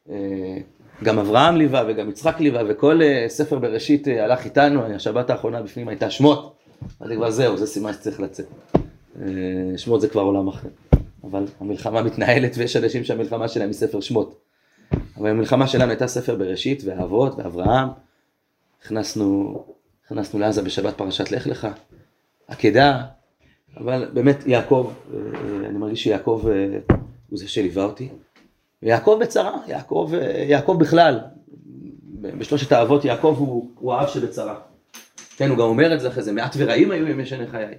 [0.10, 0.58] אה,
[1.04, 5.88] גם אברהם ליווה וגם יצחק ליווה וכל אה, ספר בראשית הלך איתנו, השבת האחרונה בפנים
[5.88, 6.56] הייתה שמות,
[7.00, 8.46] אז כבר זהו, זה סימן שצריך לצאת.
[9.78, 10.70] שמות זה כבר עולם אחר.
[11.24, 14.44] אבל המלחמה מתנהלת ויש אנשים שהמלחמה שלהם היא ספר שמות.
[15.18, 17.90] אבל המלחמה שלנו הייתה ספר בראשית והאבות ואברהם.
[18.82, 19.64] הכנסנו,
[20.06, 21.68] הכנסנו לעזה בשבת פרשת לך לך.
[22.48, 23.02] עקדה,
[23.78, 25.20] אבל באמת יעקב, אה,
[25.70, 26.78] אני מרגיש שיעקב אה,
[27.30, 28.10] הוא זה שליווה אותי.
[28.82, 31.20] יעקב בצרה, יעקב, אה, יעקב בכלל,
[32.22, 34.56] בשלושת האבות יעקב הוא, הוא האב שבצרה.
[35.38, 37.76] כן, הוא גם אומר את זה אחרי זה, מעט ורעים היו ימי שני חיי.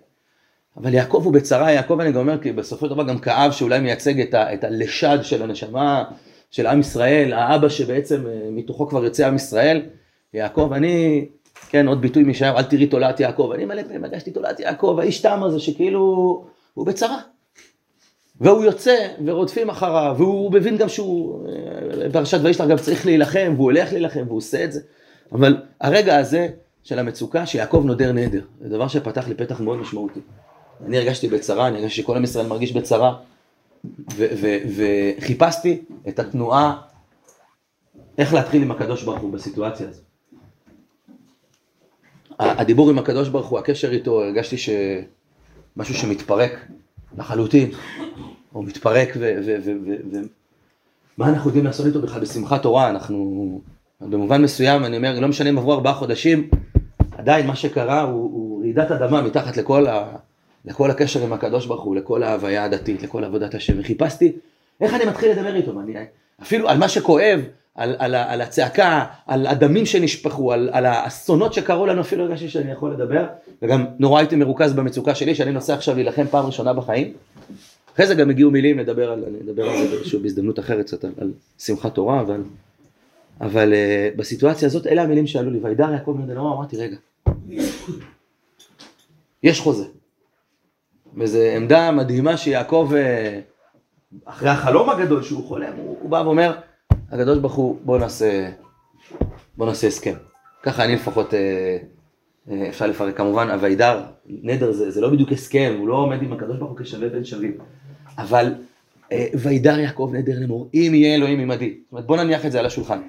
[0.76, 3.80] אבל יעקב הוא בצרה, יעקב אני גם אומר, כי בסופו של דבר גם כאב שאולי
[3.80, 6.04] מייצג את, ה, את הלשד של הנשמה
[6.54, 9.82] של עם ישראל, האבא שבעצם מתוכו כבר יוצא עם ישראל.
[10.34, 11.26] יעקב, אני
[11.68, 13.50] כן, עוד ביטוי משער, אל תראי תולעת יעקב.
[13.54, 16.00] אני מלא פעמים הגשתי תולעת יעקב, האיש תם הזה שכאילו
[16.74, 17.18] הוא בצרה.
[18.40, 23.64] והוא יוצא ורודפים אחריו, והוא מבין גם שהוא, אה, פרשת וישלח גם צריך להילחם, והוא
[23.64, 24.80] הולך להילחם, והוא עושה את זה.
[25.32, 26.48] אבל הרגע הזה
[26.82, 30.20] של המצוקה, שיעקב נודר נדר, זה דבר שפתח לי פתח מאוד משמעותי.
[30.86, 33.14] אני הרגשתי בצרה, אני הרגשתי שכל עם ישראל מרגיש בצרה,
[34.76, 36.80] וחיפשתי את התנועה,
[38.18, 40.04] איך להתחיל עם הקדוש ברוך הוא בסיטואציה הזאת.
[42.38, 46.68] הדיבור עם הקדוש ברוך הוא, הקשר איתו, הרגשתי שמשהו שמתפרק
[47.18, 47.70] לחלוטין,
[48.54, 53.60] או מתפרק, ומה אנחנו יודעים לעשות איתו בכלל בשמחת תורה, אנחנו,
[54.00, 56.50] במובן מסוים, אני אומר, לא משנה אם עברו ארבעה חודשים,
[57.12, 60.16] עדיין מה שקרה הוא, הוא רעידת אדמה מתחת לכל, ה,
[60.64, 64.32] לכל הקשר עם הקדוש ברוך הוא, לכל ההוויה הדתית, לכל עבודת השם, וחיפשתי
[64.80, 65.94] איך אני מתחיל לדבר איתו, אני,
[66.42, 67.40] אפילו על מה שכואב,
[67.74, 72.72] על, על, על הצעקה, על הדמים שנשפכו, על, על האסונות שקרו לנו, אפילו הרגשתי שאני
[72.72, 73.26] יכול לדבר,
[73.62, 77.12] וגם נורא הייתי מרוכז במצוקה שלי, שאני נוסע עכשיו להילחם פעם ראשונה בחיים.
[77.94, 81.04] אחרי זה גם הגיעו מילים לדבר על, אני אדבר על זה שוב בהזדמנות אחרת קצת,
[81.04, 82.40] על, על שמחת תורה, אבל,
[83.40, 86.96] אבל uh, בסיטואציה הזאת, אלה המילים שעלו לי, וידר יעקב בן דנאור, אמרתי, רגע,
[89.42, 89.84] יש חוזה.
[91.16, 93.40] וזו עמדה מדהימה שיעקב, אה,
[94.24, 96.54] אחרי החלום הגדול שהוא חולם, הוא, הוא בא ואומר,
[97.10, 98.50] הקדוש ברוך הוא, בוא נעשה,
[99.56, 100.14] בוא נעשה הסכם.
[100.62, 101.78] ככה אני לפחות, אה,
[102.50, 106.32] אה, אפשר לפרק כמובן, הווידר, נדר זה, זה לא בדיוק הסכם, הוא לא עומד עם
[106.32, 107.58] הקדוש ברוך הוא כשווה בין שווים.
[108.18, 108.54] אבל
[109.34, 111.78] וידר יעקב נדר לאמור, אם יהיה אלוהים עמדי.
[111.82, 113.00] זאת אומרת, בוא נניח את זה על השולחן.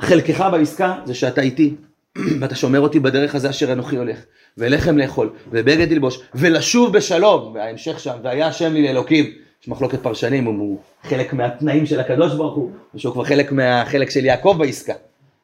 [0.00, 1.74] חלקך בעסקה זה שאתה איתי,
[2.40, 4.24] ואתה שומר אותי בדרך הזה אשר אנוכי הולך,
[4.58, 9.32] ולחם לאכול, ובגד ללבוש, ולשוב בשלום, וההמשך שם, והיה השם לי לאלוקים.
[9.62, 13.52] יש מחלוקת פרשנים אם הוא חלק מהתנאים של הקדוש ברוך הוא, או שהוא כבר חלק
[13.52, 14.92] מהחלק של יעקב בעסקה.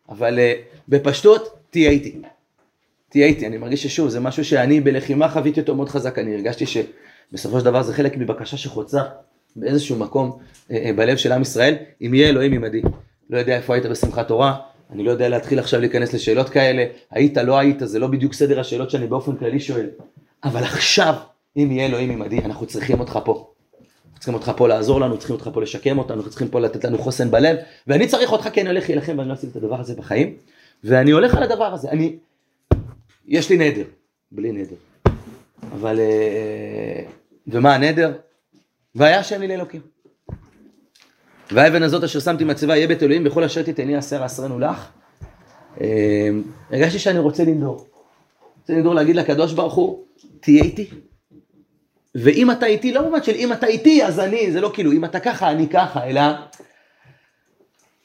[0.08, 2.22] אבל uh, בפשטות, תהיה איתי.
[3.08, 6.64] תהיה איתי, אני מרגיש ששוב, זה משהו שאני בלחימה חוויתי אותו מאוד חזק, אני הרגשתי
[6.66, 9.02] שבסופו של דבר זה חלק מבקשה שחוצה
[9.56, 12.82] באיזשהו מקום uh, uh, בלב של עם ישראל, אם יהיה אלוהים עמדי.
[13.30, 14.56] לא יודע איפה היית בשמחת תורה,
[14.92, 18.60] אני לא יודע להתחיל עכשיו להיכנס לשאלות כאלה, היית, לא היית, זה לא בדיוק סדר
[18.60, 19.86] השאלות שאני באופן כללי שואל.
[20.44, 21.14] אבל עכשיו,
[21.56, 23.50] אם יהיה אלוהים עמדי, אנחנו צריכים אותך פה.
[24.14, 26.98] צריכים אותך פה לעזור לנו, צריכים אותך פה לשקם אותנו, אנחנו צריכים פה לתת לנו
[26.98, 29.94] חוסן בלב, ואני צריך אותך כי אני הולך להילחם ואני לא עשיתי את הדבר הזה
[29.94, 30.34] בחיים,
[30.84, 32.16] ואני הולך על הדבר הזה, אני,
[33.26, 33.84] יש לי נדר,
[34.32, 34.76] בלי נדר,
[35.72, 37.04] אבל, אה,
[37.46, 38.12] ומה הנדר?
[38.94, 39.80] והיה השם לי לאלוקים.
[41.52, 44.88] והאבן הזאת אשר שמתי מצבה יהיה בית אלוהים בכל אשר תתני עשר עשרנו לך.
[45.80, 46.28] אה,
[46.70, 47.86] הרגשתי שאני רוצה לנדור.
[48.60, 50.04] רוצה לנדור להגיד לקדוש ברוך הוא,
[50.40, 50.90] תהיה איתי.
[52.14, 55.04] ואם אתה איתי, לא במובן של אם אתה איתי אז אני, זה לא כאילו אם
[55.04, 56.20] אתה ככה אני ככה, אלא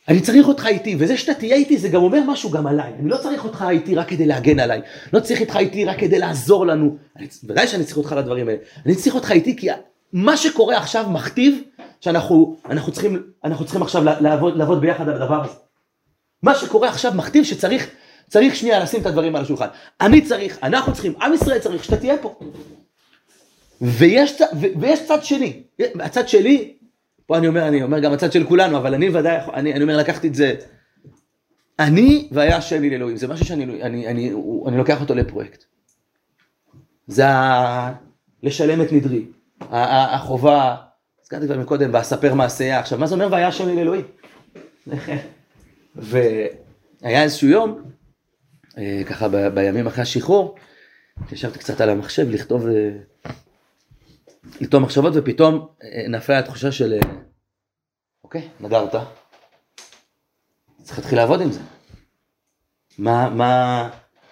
[0.08, 2.94] אני צריך אותך איתי, וזה שאתה תהיה איתי זה גם אומר משהו גם עליי.
[3.00, 4.82] אני לא צריך אותך איתי רק כדי להגן עליי,
[5.14, 6.98] לא צריך אותך איתי רק כדי לעזור לנו.
[7.44, 8.60] ודאי שאני צריך אותך לדברים האלה.
[8.86, 9.68] אני צריך אותך איתי כי
[10.14, 11.62] מה שקורה עכשיו מכתיב
[12.06, 15.54] שאנחנו אנחנו צריכים, אנחנו צריכים עכשיו לעבוד, לעבוד ביחד על הדבר הזה.
[16.44, 17.90] מה שקורה עכשיו מכתיב שצריך
[18.30, 19.68] צריך שנייה לשים את הדברים על השולחן.
[20.02, 22.40] אני צריך, אנחנו צריכים, עם ישראל צריך שאתה תהיה פה.
[23.82, 24.42] ויש,
[24.80, 26.74] ויש צד שני, הצד שלי,
[27.26, 29.98] פה אני אומר, אני אומר גם הצד של כולנו, אבל אני ודאי, אני, אני אומר
[29.98, 30.56] לקחתי את זה,
[31.80, 34.34] אני והיה השם לי לאלוהים, זה משהו שאני אני, אני, אני,
[34.68, 35.64] אני לוקח אותו לפרויקט.
[37.08, 37.94] זה ה...
[38.44, 39.26] לשלם את נדרי,
[39.72, 40.76] החובה,
[41.26, 44.06] הזכרתי כבר מקודם, ואספר מעשייה, עכשיו מה זה אומר והיה השם לי לאלוהים?
[45.96, 47.82] והיה איזשהו יום,
[48.78, 50.56] אה, ככה ב, בימים אחרי השחרור,
[51.32, 52.92] ישבתי קצת על המחשב לכתוב, אה,
[54.62, 57.00] לכתוב מחשבות ופתאום אה, נפלה התחושה של
[58.24, 58.96] אוקיי, נדרת,
[60.84, 61.60] צריך להתחיל לעבוד עם זה.
[62.98, 63.90] מה, מה,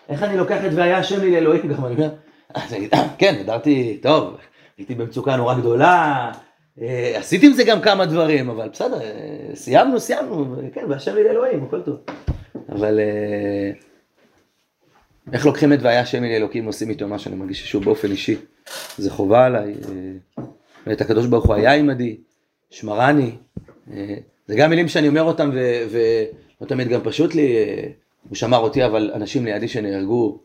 [0.09, 2.09] איך אני לוקח את והיה השם לי לאלוהים גם, אני אומר,
[3.17, 4.37] כן, נדרתי, טוב,
[4.77, 6.31] הייתי במצוקה נורא גדולה,
[7.15, 8.99] עשיתי עם זה גם כמה דברים, אבל בסדר,
[9.53, 11.97] סיימנו, סיימנו, כן, והשם לי לאלוהים, הכל טוב.
[12.69, 12.99] אבל
[15.33, 18.37] איך לוקחים את והיה השם אלי אלוקים ועושים איתו מה שאני מרגיש שהוא באופן אישי,
[18.97, 20.43] זה חובה עליי, אה,
[20.87, 22.17] ואת הקדוש ברוך הוא היה עמדי,
[22.69, 23.31] שמרני,
[23.91, 24.15] אה,
[24.47, 25.51] זה גם מילים שאני אומר אותם
[25.89, 27.87] ולא תמיד גם פשוט לי, אה,
[28.29, 30.42] הוא שמר אותי אבל אנשים לידי שנהרגו,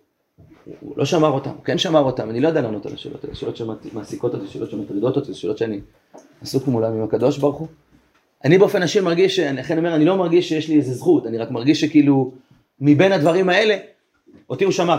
[0.80, 3.34] הוא לא שמר אותם, הוא כן שמר אותם, אני לא יודע לענות על השאלות האלה,
[3.34, 5.80] שאלות שמעסיקות אותי, שאלות שמטרידות אותי, שאלות שאני
[6.42, 7.68] עסוק מולם עם הקדוש ברוך הוא.
[8.44, 11.50] אני באופן אישי מרגיש, לכן אומר, אני לא מרגיש שיש לי איזה זכות, אני רק
[11.50, 12.32] מרגיש שכאילו
[12.80, 13.76] מבין הדברים האלה
[14.50, 14.98] אותי הוא שמר.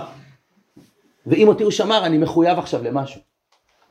[1.26, 3.22] ואם אותי הוא שמר, אני מחויב עכשיו למשהו.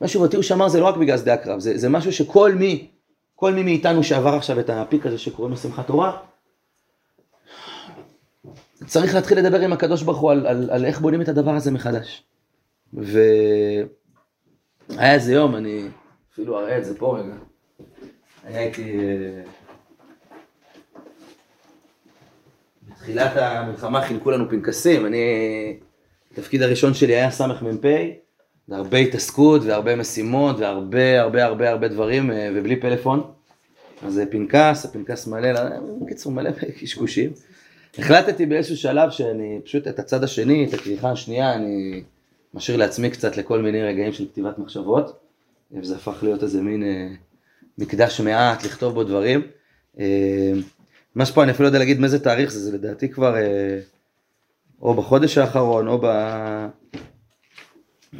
[0.01, 2.87] משהו אותי הוא שמר זה לא רק בגלל שדה הקרב, זה, זה משהו שכל מי,
[3.35, 6.17] כל מי מאיתנו שעבר עכשיו את הפיק הזה שקוראים לו שמחת תורה,
[8.89, 11.71] צריך להתחיל לדבר עם הקדוש ברוך הוא על, על, על איך בונים את הדבר הזה
[11.71, 12.23] מחדש.
[12.93, 13.87] והיה
[15.13, 15.83] איזה יום, אני
[16.33, 17.33] אפילו אראה את זה פה רגע.
[18.43, 18.99] היה איתי...
[18.99, 19.41] אה,
[22.89, 25.17] בתחילת המלחמה חילקו לנו פנקסים, אני,
[26.31, 27.85] התפקיד הראשון שלי היה סמ"פ,
[28.67, 33.31] והרבה התעסקות והרבה משימות והרבה הרבה הרבה הרבה דברים אה, ובלי פלאפון.
[34.05, 35.61] אז זה פנקס, הפנקס מלא, לא,
[36.01, 37.31] בקיצור מלא קשקושים.
[37.97, 42.03] החלטתי באיזשהו שלב שאני פשוט את הצד השני, את הכריכה השנייה, אני
[42.53, 45.19] משאיר לעצמי קצת לכל מיני רגעים של כתיבת מחשבות,
[45.71, 47.07] וזה הפך להיות איזה מין אה,
[47.77, 49.41] מקדש מעט, לכתוב בו דברים.
[49.99, 50.51] אה,
[51.15, 53.79] מה שפה אני אפילו לא יודע להגיד מאיזה תאריך זה, זה לדעתי כבר אה,
[54.81, 56.05] או בחודש האחרון או ב...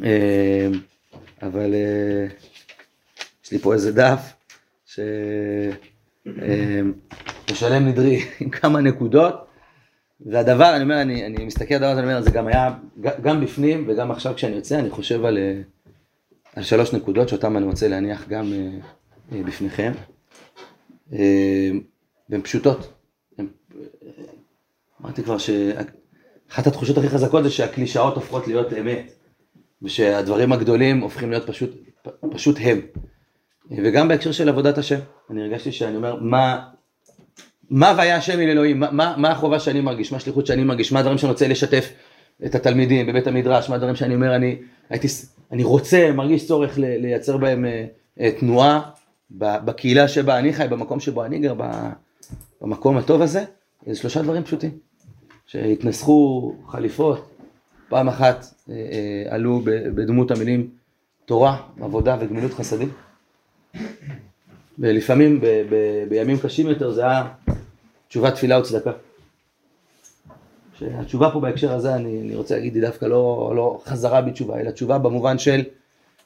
[0.04, 0.68] אה,
[1.42, 2.26] אבל אה,
[3.44, 4.32] יש לי פה איזה דף
[4.86, 5.00] ש...
[6.42, 6.80] אה,
[7.80, 9.49] נדרי עם כמה נקודות
[10.26, 12.74] והדבר, אני אומר, אני, אני מסתכל על הדבר הזה, אני אומר, זה גם היה,
[13.22, 15.60] גם בפנים וגם עכשיו כשאני יוצא, אני חושב על, אה,
[16.56, 18.68] על שלוש נקודות שאותן אני רוצה להניח גם אה,
[19.32, 19.92] אה, בפניכם.
[22.28, 22.92] והן פשוטות.
[23.38, 23.48] הם...
[25.02, 29.12] אמרתי כבר שאחת התחושות הכי חזקות זה שהקלישאות הופכות להיות אמת,
[29.82, 31.70] ושהדברים הגדולים הופכים להיות פשוט,
[32.30, 32.80] פשוט הם.
[33.70, 34.98] וגם בהקשר של עבודת השם,
[35.30, 36.68] אני הרגשתי שאני אומר, מה,
[37.70, 40.92] מה והיה השם אל אלוהים, מה, מה, מה החובה שאני מרגיש, מה השליחות שאני מרגיש,
[40.92, 41.92] מה הדברים שאני רוצה לשתף
[42.46, 44.56] את התלמידים בבית המדרש, מה הדברים שאני אומר, אני,
[44.90, 45.08] הייתי,
[45.52, 47.64] אני רוצה, מרגיש צורך לייצר בהם
[48.20, 48.80] אה, תנועה
[49.30, 51.54] בקהילה שבה אני חי, במקום שבו אני גר,
[52.60, 53.44] במקום הטוב הזה,
[53.86, 54.70] זה שלושה דברים פשוטים.
[55.46, 57.30] שהתנסחו חליפות,
[57.88, 60.68] פעם אחת אה, אה, עלו בדמות המילים
[61.24, 62.90] תורה, עבודה וגמילות חסדים.
[64.78, 67.28] ולפעמים ב, ב, בימים קשים יותר זה היה
[68.08, 68.92] תשובה, תפילה וצדקה.
[70.78, 74.70] שהתשובה פה בהקשר הזה, אני, אני רוצה להגיד, היא דווקא לא, לא חזרה בתשובה, אלא
[74.70, 75.62] תשובה במובן של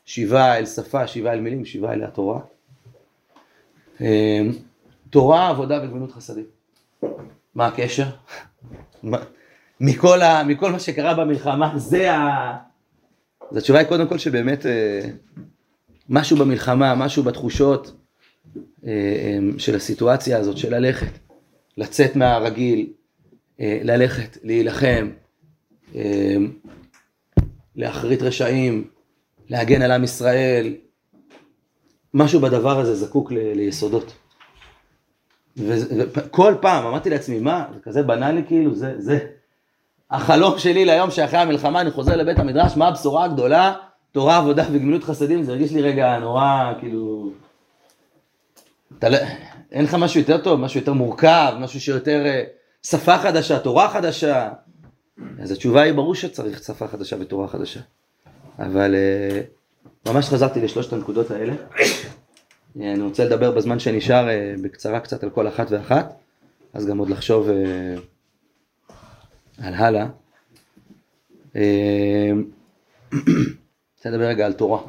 [0.05, 2.41] שיבה אל שפה, שיבה אל מילים, שיבה אל התורה.
[4.01, 4.41] אה,
[5.11, 6.45] תורה, עבודה וגמילות חסדים.
[7.55, 8.07] מה הקשר?
[9.81, 12.57] מכל, ה, מכל מה שקרה במלחמה, זה ה...
[13.51, 15.01] אז התשובה היא קודם כל שבאמת אה,
[16.09, 17.93] משהו במלחמה, משהו בתחושות
[19.59, 21.19] של הסיטואציה הזאת, של ללכת,
[21.77, 22.87] לצאת מהרגיל,
[23.59, 25.11] ללכת, להילחם,
[27.77, 28.85] להחריט רשעים,
[29.49, 30.75] להגן על עם ישראל,
[32.15, 34.13] משהו בדבר הזה זקוק ליסודות.
[35.57, 39.19] וכל פעם אמרתי לעצמי, מה, זה כזה בנאלי כאילו, זה, זה.
[40.11, 43.75] החלום שלי ליום שאחרי המלחמה אני חוזר לבית המדרש, מה הבשורה הגדולה?
[44.13, 47.33] תורה, עבודה וגמילות חסדים, זה הרגיש לי רגע נורא, כאילו...
[49.05, 49.19] אתה לא...
[49.73, 52.45] אין לך משהו יותר טוב, משהו יותר מורכב, משהו שיותר אה,
[52.83, 54.51] שפה חדשה, תורה חדשה.
[55.39, 57.81] אז התשובה היא ברור שצריך שפה חדשה ותורה חדשה.
[58.59, 59.41] אבל אה,
[60.07, 61.53] ממש חזרתי לשלושת הנקודות האלה.
[62.81, 64.29] אה, אני רוצה לדבר בזמן שנשאר
[64.63, 66.15] בקצרה קצת על כל אחת ואחת,
[66.73, 67.49] אז גם עוד לחשוב
[69.59, 70.07] על הלאה.
[73.97, 74.81] רוצה לדבר רגע על תורה.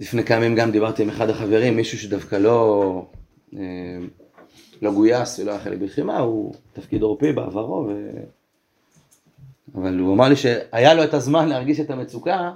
[0.00, 3.02] לפני כמה ימים גם דיברתי עם אחד החברים, מישהו שדווקא לא,
[3.56, 3.60] אה,
[4.82, 8.10] לא גויס ולא היה חלק בלחימה, הוא תפקיד עורפי בעברו, ו...
[9.74, 12.52] אבל הוא אמר לי שהיה לו את הזמן להרגיש את המצוקה,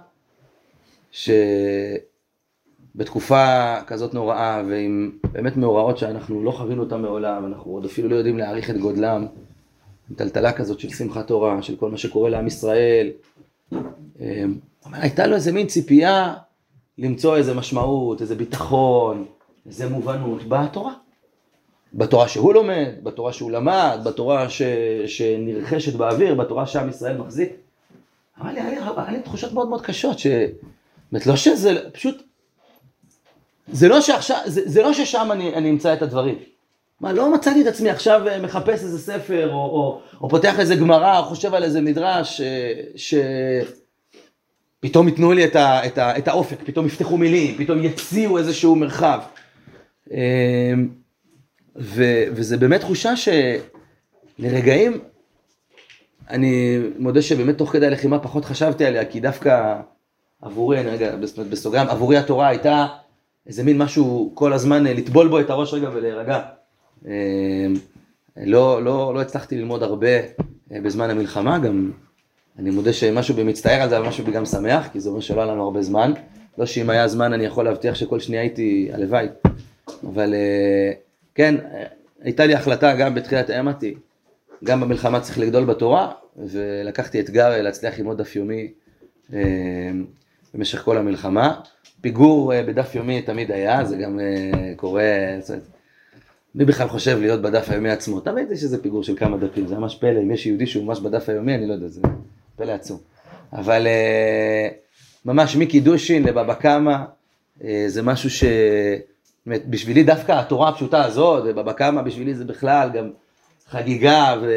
[2.95, 8.17] שבתקופה כזאת נוראה ועם באמת מאורעות שאנחנו לא חווינו אותם מעולם, אנחנו עוד אפילו לא
[8.17, 9.27] יודעים להעריך את גודלם,
[10.11, 13.11] עם טלטלה כזאת של שמחת תורה, של כל מה שקורה לעם ישראל,
[14.21, 14.45] אה,
[14.93, 16.35] הייתה לו איזה מין ציפייה
[16.99, 19.27] למצוא איזה משמעות, איזה ביטחון,
[19.67, 20.93] איזה מובנות בתורה.
[21.95, 24.63] בתורה שהוא לומד, בתורה שהוא למד, בתורה ש...
[25.07, 27.53] שנרכשת באוויר, בתורה שעם ישראל מחזיק.
[28.41, 30.27] אבל היה לי, היה לי תחושות מאוד מאוד קשות, ש...
[31.13, 32.23] באמת לא שזה, פשוט,
[33.73, 36.39] זה לא שעכשיו, זה, זה לא ששם אני, אני אמצא את הדברים.
[37.01, 40.77] מה, לא מצאתי את עצמי עכשיו אה, מחפש איזה ספר, או, או, או פותח איזה
[40.77, 43.15] גמרא, או חושב על איזה מדרש, אה, ש...
[43.15, 43.15] ש...
[44.83, 48.77] פתאום ייתנו לי את, ה, את, ה, את האופק, פתאום יפתחו מילים, פתאום יציעו איזשהו
[48.77, 49.21] מרחב.
[50.11, 50.17] אמ,
[51.77, 53.13] ו, וזה באמת תחושה
[54.39, 55.01] שלרגעים,
[56.31, 59.77] אני מודה שבאמת תוך כדי הלחימה פחות חשבתי עליה, כי דווקא
[60.43, 61.17] עבורי, אני רגע
[61.51, 62.87] בסוגריים, עבורי התורה הייתה
[63.47, 66.41] איזה מין משהו כל הזמן לטבול בו את הראש רגע ולהירגע.
[67.07, 67.11] אמ,
[68.37, 70.17] לא, לא, לא הצלחתי ללמוד הרבה
[70.73, 71.91] אה, בזמן המלחמה, גם
[72.59, 75.21] אני מודה שמשהו בי מצטער על זה, אבל משהו בי גם שמח, כי זה אומר
[75.21, 76.13] שלא היה לנו הרבה זמן.
[76.59, 79.27] לא שאם היה זמן אני יכול להבטיח שכל שנייה הייתי, הלוואי.
[80.03, 80.93] אבל אה,
[81.35, 81.55] כן,
[82.23, 83.95] הייתה לי החלטה גם בתחילת אמרתי,
[84.65, 88.73] גם במלחמה צריך לגדול בתורה, ולקחתי אתגר להצליח ללמוד דף יומי
[89.33, 89.41] אה,
[90.55, 91.61] במשך כל המלחמה.
[92.01, 94.21] פיגור אה, בדף יומי תמיד היה, זה גם
[94.77, 95.05] קורה,
[96.55, 98.21] מי בכלל חושב להיות בדף היומי עצמו?
[98.21, 101.01] תמיד יש איזה פיגור של כמה דפים, זה ממש פלא, אם יש יהודי שהוא ממש
[101.01, 102.01] בדף היומי, אני לא יודע, זה
[102.63, 102.99] פלא עצום.
[103.53, 104.69] אבל אה,
[105.25, 106.97] ממש מקידושין לבבא קמא,
[107.65, 108.45] אה, זה משהו ש...
[109.47, 113.11] בשבילי דווקא התורה הפשוטה הזאת, ובבא קמא בשבילי זה בכלל גם
[113.69, 114.53] חגיגה ו...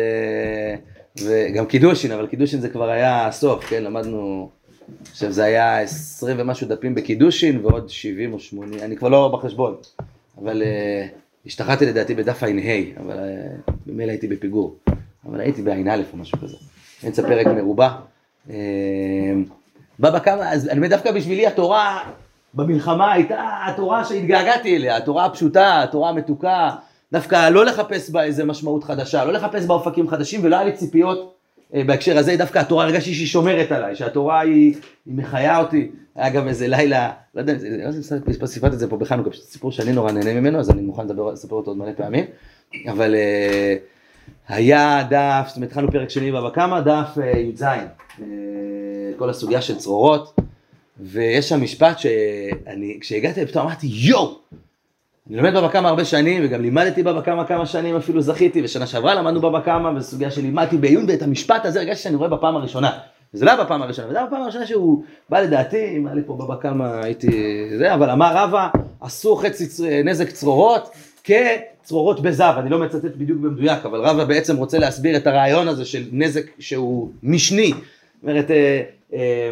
[1.23, 4.49] וגם קידושין, אבל קידושין זה כבר היה הסוף, כן, למדנו,
[5.11, 9.75] עכשיו זה היה עשרים ומשהו דפים בקידושין ועוד שבעים או שמונים, אני כבר לא בחשבון,
[10.41, 11.07] אבל אה,
[11.45, 12.47] השתחררתי לדעתי בדף ע"ה,
[12.99, 13.17] אבל
[13.87, 14.77] ממילא הייתי בפיגור,
[15.25, 16.57] אבל הייתי בע"א או משהו כזה.
[17.05, 17.89] אמצע פרק מרובע.
[18.49, 18.55] אמ,
[19.99, 21.99] בבא קמא, אז אני אומר דווקא בשבילי התורה
[22.53, 26.69] במלחמה הייתה התורה שהתגעגעתי אליה, התורה הפשוטה, התורה המתוקה,
[27.11, 30.71] דווקא לא לחפש בה איזה משמעות חדשה, לא לחפש בה אופקים חדשים ולא היה לי
[30.71, 31.35] ציפיות
[31.73, 35.91] אה, בהקשר הזה, דווקא התורה הרגשתי שהיא שומרת עליי, שהתורה היא, היא מחיה אותי.
[36.15, 37.53] היה גם איזה לילה, לא יודע,
[38.27, 41.55] אם סיפרתי את זה פה בחנוכה, סיפור שאני נורא נהנה ממנו, אז אני מוכן לספר
[41.55, 42.25] אותו עוד מלא פעמים,
[42.87, 43.15] אבל...
[43.15, 43.94] Uh,
[44.47, 47.77] היה דף, זאת אומרת התחלנו פרק שני בבא קמא, דף אה, י"ז, אה,
[49.17, 50.35] כל הסוגיה של צרורות,
[50.99, 54.37] ויש שם משפט שאני, כשהגעתי פתאום אמרתי יואו,
[55.29, 58.87] אני לומד בבא קמא הרבה שנים, וגם לימדתי בבא קמא כמה שנים אפילו זכיתי, ושנה
[58.87, 62.55] שעברה למדנו בבא קמא, וזו סוגיה שלימדתי בעיון, ואת המשפט הזה הרגשתי שאני רואה בפעם
[62.55, 62.91] הראשונה.
[63.33, 66.21] וזה לא היה בפעם הראשונה, וזה היה בפעם הראשונה שהוא בא לדעתי, אם היה לי
[66.25, 67.27] פה בבא קמא הייתי
[67.77, 68.67] זה, אבל אמר רבא,
[68.99, 69.65] אסור חצי
[70.03, 70.89] נזק צרורות,
[71.85, 75.85] כצרורות בזב, אני לא מצטט בדיוק במדויק, אבל רבא בעצם רוצה להסביר את הרעיון הזה
[75.85, 77.67] של נזק שהוא משני.
[77.69, 77.83] זאת
[78.23, 78.81] אומרת, אה,
[79.13, 79.49] אה,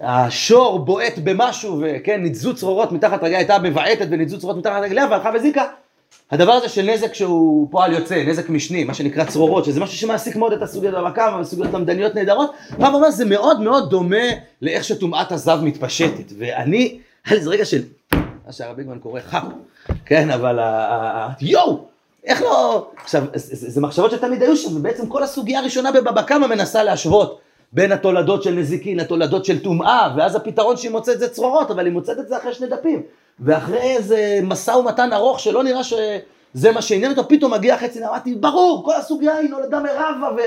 [0.00, 5.30] השור בועט במשהו, וכן, ניתזו צרורות מתחת רגליה, הייתה מבעטת וניתזו צרורות מתחת רגליה, והלכה
[5.34, 5.64] וזיקה.
[6.30, 10.36] הדבר הזה של נזק שהוא פועל יוצא, נזק משני, מה שנקרא צרורות, שזה משהו שמעסיק
[10.36, 14.26] מאוד את הסוגיות במקם, וסוגיות למדניות נהדרות, רב אומר זה מאוד מאוד דומה
[14.62, 17.82] לאיך שטומאת הזב מתפשטת, ואני, היה לי איזה רגע של,
[18.52, 19.42] מה שהרב ביגמן קורא חאפ,
[20.06, 20.58] כן, אבל
[21.40, 21.84] יואו,
[22.24, 22.86] איך לא...
[22.96, 27.40] עכשיו, זה מחשבות שתמיד היו שם, ובעצם כל הסוגיה הראשונה בבבא קמא מנסה להשוות
[27.72, 31.92] בין התולדות של נזיקין לתולדות של טומאה, ואז הפתרון שהיא מוצאת זה צרורות, אבל היא
[31.92, 33.02] מוצאת את זה אחרי שני דפים.
[33.40, 38.34] ואחרי איזה משא ומתן ארוך שלא נראה שזה מה שעניין אותו, פתאום מגיע חצי, אמרתי,
[38.34, 40.40] ברור, כל הסוגיה היא נולדה מרבה, ו...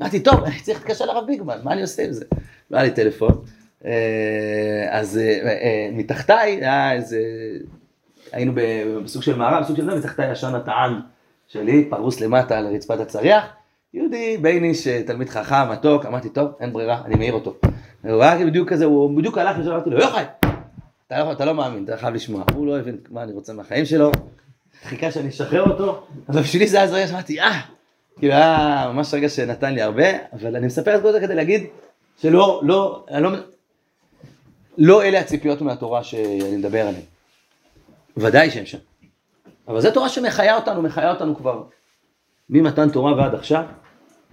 [0.00, 2.24] אמרתי, טוב, אני צריך להתקשר לרב ביגמן, מה אני עושה עם זה?
[2.70, 3.42] לא היה לי טלפון.
[3.84, 7.18] אה, אז אה, אה, מתחתיי היה איזה
[8.32, 8.52] היינו
[9.04, 10.92] בסוג של מערב, בסוג של זה, מתחתיי ישן הטען
[11.48, 13.44] שלי, פרוס למטה על רצפת הצריח.
[13.94, 17.54] יהודי בייניש, תלמיד חכם, מתוק, אמרתי, טוב, אין ברירה, אני מעיר אותו.
[18.04, 20.24] הוא היה בדיוק כזה, הוא בדיוק הלך, אמרתי לו, יוחאי,
[21.06, 22.44] אתה לא, אתה לא מאמין, אתה חייב לשמוע.
[22.54, 24.12] הוא לא הבין מה אני רוצה מהחיים שלו,
[24.84, 27.60] חיכה שאני אשחרר אותו, אבל בשבילי זה היה זריע שאמרתי, אה,
[28.18, 31.66] כאילו היה ממש רגע שנתן לי הרבה, אבל אני מספר את כל זה כדי להגיד
[32.16, 33.30] שלא, לא, אני לא,
[34.78, 37.04] לא אלה הציפיות מהתורה שאני מדבר עליהן.
[38.16, 38.78] ודאי שהם שם.
[39.68, 41.62] אבל זו תורה שמחיה אותנו, מחיה אותנו כבר
[42.50, 43.64] ממתן תורה ועד עכשיו.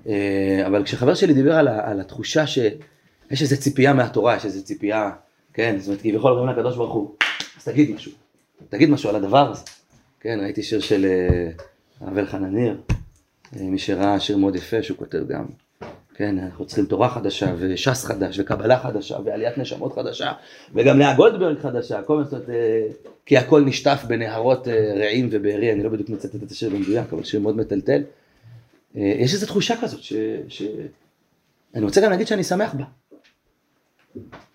[0.08, 5.12] אה, אבל כשחבר שלי דיבר על, על התחושה שיש איזו ציפייה מהתורה, יש איזו ציפייה,
[5.54, 7.16] כן, זאת אומרת, כביכול אומרים לקדוש ברוך הוא,
[7.58, 8.12] אז תגיד משהו,
[8.70, 9.64] תגיד משהו על הדבר הזה.
[10.20, 11.50] כן, ראיתי שיר של אה,
[12.02, 12.82] הרב אלחנן ניר,
[13.56, 15.46] אה, מי שראה שיר מאוד יפה שהוא כותב גם,
[16.18, 20.32] כן, אנחנו צריכים תורה חדשה וש"ס חדש וקבלה חדשה ועליית נשמות חדשה
[20.74, 22.44] וגם לאה גולדברג חדשה, כל מיני,
[23.26, 27.40] כי הכל נשטף בנהרות רעים ובארי, אני לא בדיוק מצטט את השיר במדויק, אבל שיר
[27.40, 28.04] מאוד מטלטל.
[28.98, 30.14] אה, יש איזו תחושה כזאת ש...
[30.48, 30.64] ש...
[31.76, 32.86] אני רוצה גם להגיד שאני שמח בה.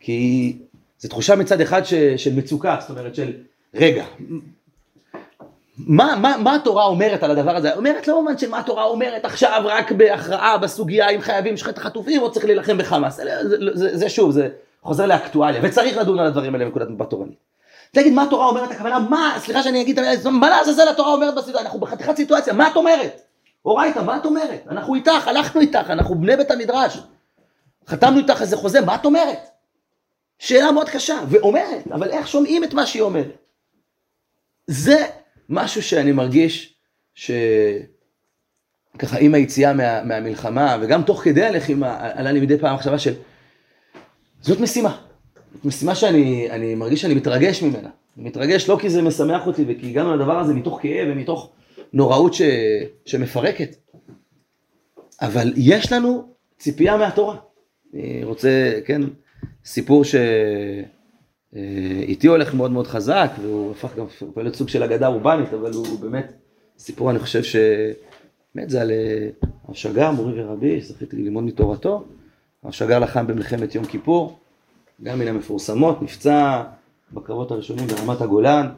[0.00, 0.56] כי
[0.98, 1.94] זו תחושה מצד אחד ש...
[1.94, 3.32] של מצוקה, זאת אומרת של
[3.74, 4.04] רגע,
[5.86, 7.74] מה, מה, מה התורה אומרת על הדבר הזה?
[7.74, 12.22] אומרת לא במובן של מה התורה אומרת עכשיו רק בהכרעה בסוגיה אם חייבים לשחט החטופים
[12.22, 13.16] או צריך להילחם בחמאס.
[13.16, 14.48] זה, זה, זה, זה שוב, זה
[14.82, 17.38] חוזר לאקטואליה וצריך לדון על הדברים האלה בנקודת מבט תורנית.
[17.92, 20.00] תגיד מה התורה אומרת, הכוונה מה, סליחה שאני אגיד,
[20.30, 23.20] מה לעזאזל התורה אומרת בסיטואציה, אנחנו בחתיכת סיטואציה, מה את אומרת?
[23.64, 24.66] אורייתא, מה את אומרת?
[24.70, 26.98] אנחנו איתך, הלכנו איתך, אנחנו בני בית המדרש.
[27.88, 29.48] חתמנו איתך איזה חוזה, מה את אומרת?
[30.38, 33.36] שאלה מאוד קשה, ואומרת, אבל איך שומעים את מה שהיא אומרת?
[34.66, 35.06] זה
[35.50, 36.74] משהו שאני מרגיש
[37.14, 37.38] שככה
[39.20, 43.14] עם היציאה מה, מהמלחמה, וגם תוך כדי הלחימה, עלה לי מדי פעם מחשבה של
[44.40, 45.00] זאת משימה.
[45.64, 47.88] משימה שאני מרגיש שאני מתרגש ממנה.
[48.16, 51.50] אני מתרגש לא כי זה משמח אותי וכי הגענו לדבר הזה מתוך כאב ומתוך
[51.92, 52.42] נוראות ש...
[53.04, 53.76] שמפרקת.
[55.22, 57.36] אבל יש לנו ציפייה מהתורה.
[57.94, 59.02] אני רוצה, כן,
[59.64, 60.99] סיפור שאיתי
[61.56, 66.00] אה, הולך מאוד מאוד חזק, והוא הפך גם להיות סוג של אגדה אורבנית, אבל הוא
[66.00, 66.32] באמת
[66.78, 69.28] סיפור, אני חושב שבאמת זה על אה,
[69.64, 72.04] הרב שגר, מורי ורבי, זכיתי ללמוד מתורתו.
[72.62, 74.38] הרב שגר לחם במלחמת יום כיפור,
[75.02, 76.62] גם מן המפורסמות, נפצע
[77.12, 78.68] בקרבות הראשונים ברמת הגולן.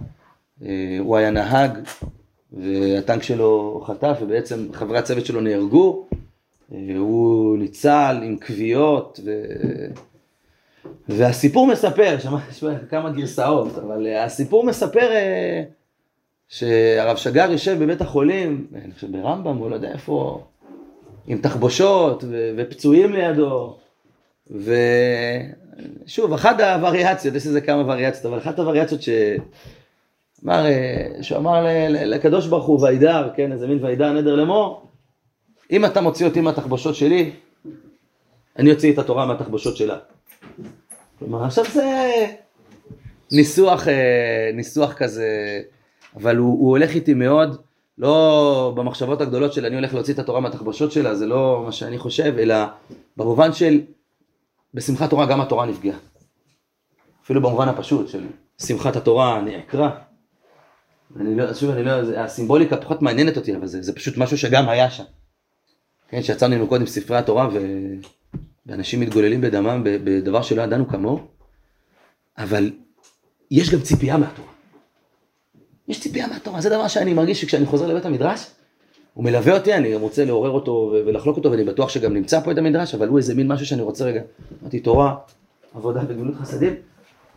[0.65, 1.79] אה, הוא היה נהג
[2.53, 6.07] והטנק שלו חטף ובעצם חברי הצוות שלו נהרגו,
[6.99, 9.31] הוא ניצל עם כוויות ו...
[11.09, 12.17] והסיפור מספר,
[12.53, 15.63] שמעתי כמה גרסאות, אבל אה, הסיפור מספר אה,
[16.49, 20.45] שהרב שגר יושב בבית החולים, אני חושב ברמב"ם, הוא לא יודע איפה,
[21.27, 22.51] עם תחבושות ו...
[22.57, 23.77] ופצועים לידו,
[26.07, 29.09] ושוב, אחת הווריאציות, יש לזה כמה וריאציות, אבל אחת הווריאציות ש...
[30.45, 34.87] אמר, אה, שהוא אמר לקדוש ברוך הוא וידר, כן, איזה מין וידר נדר לאמור,
[35.71, 37.31] אם אתה מוציא אותי מהתחבושות שלי,
[38.59, 39.99] אני אוציא את התורה מהתחבושות שלה.
[41.19, 42.27] כלומר, עכשיו זה
[43.33, 45.61] ניסוח, אה, ניסוח כזה,
[46.17, 47.63] אבל הוא, הוא הולך איתי מאוד,
[47.99, 51.99] לא במחשבות הגדולות של אני הולך להוציא את התורה מהתחבושות שלה, זה לא מה שאני
[51.99, 52.55] חושב, אלא
[53.17, 53.81] במובן של
[54.75, 55.99] בשמחת תורה גם התורה נפגעה.
[57.25, 58.27] אפילו במובן הפשוט של
[58.63, 59.99] שמחת התורה נעקרה.
[61.21, 64.69] אני לא, שוב, אני לא, הסימבוליקה פחות מעניינת אותי, אבל זה, זה פשוט משהו שגם
[64.69, 65.05] היה שם.
[66.09, 67.59] כן, שיצאנו עם קודם ספרי התורה ו...
[68.67, 71.21] ואנשים מתגוללים בדמם בדבר שלא ידענו כמוהו,
[72.39, 72.71] אבל
[73.51, 74.49] יש גם ציפייה מהתורה.
[75.89, 78.47] יש ציפייה מהתורה, זה דבר שאני מרגיש שכשאני חוזר לבית המדרש,
[79.15, 82.59] הוא מלווה אותי, אני רוצה לעורר אותו ולחלוק אותו, ואני בטוח שגם נמצא פה את
[82.59, 84.21] המדרש, אבל הוא איזה מין משהו שאני רוצה רגע,
[84.63, 85.15] אמרתי תורה,
[85.75, 86.75] עבודה וגמילות חסדים,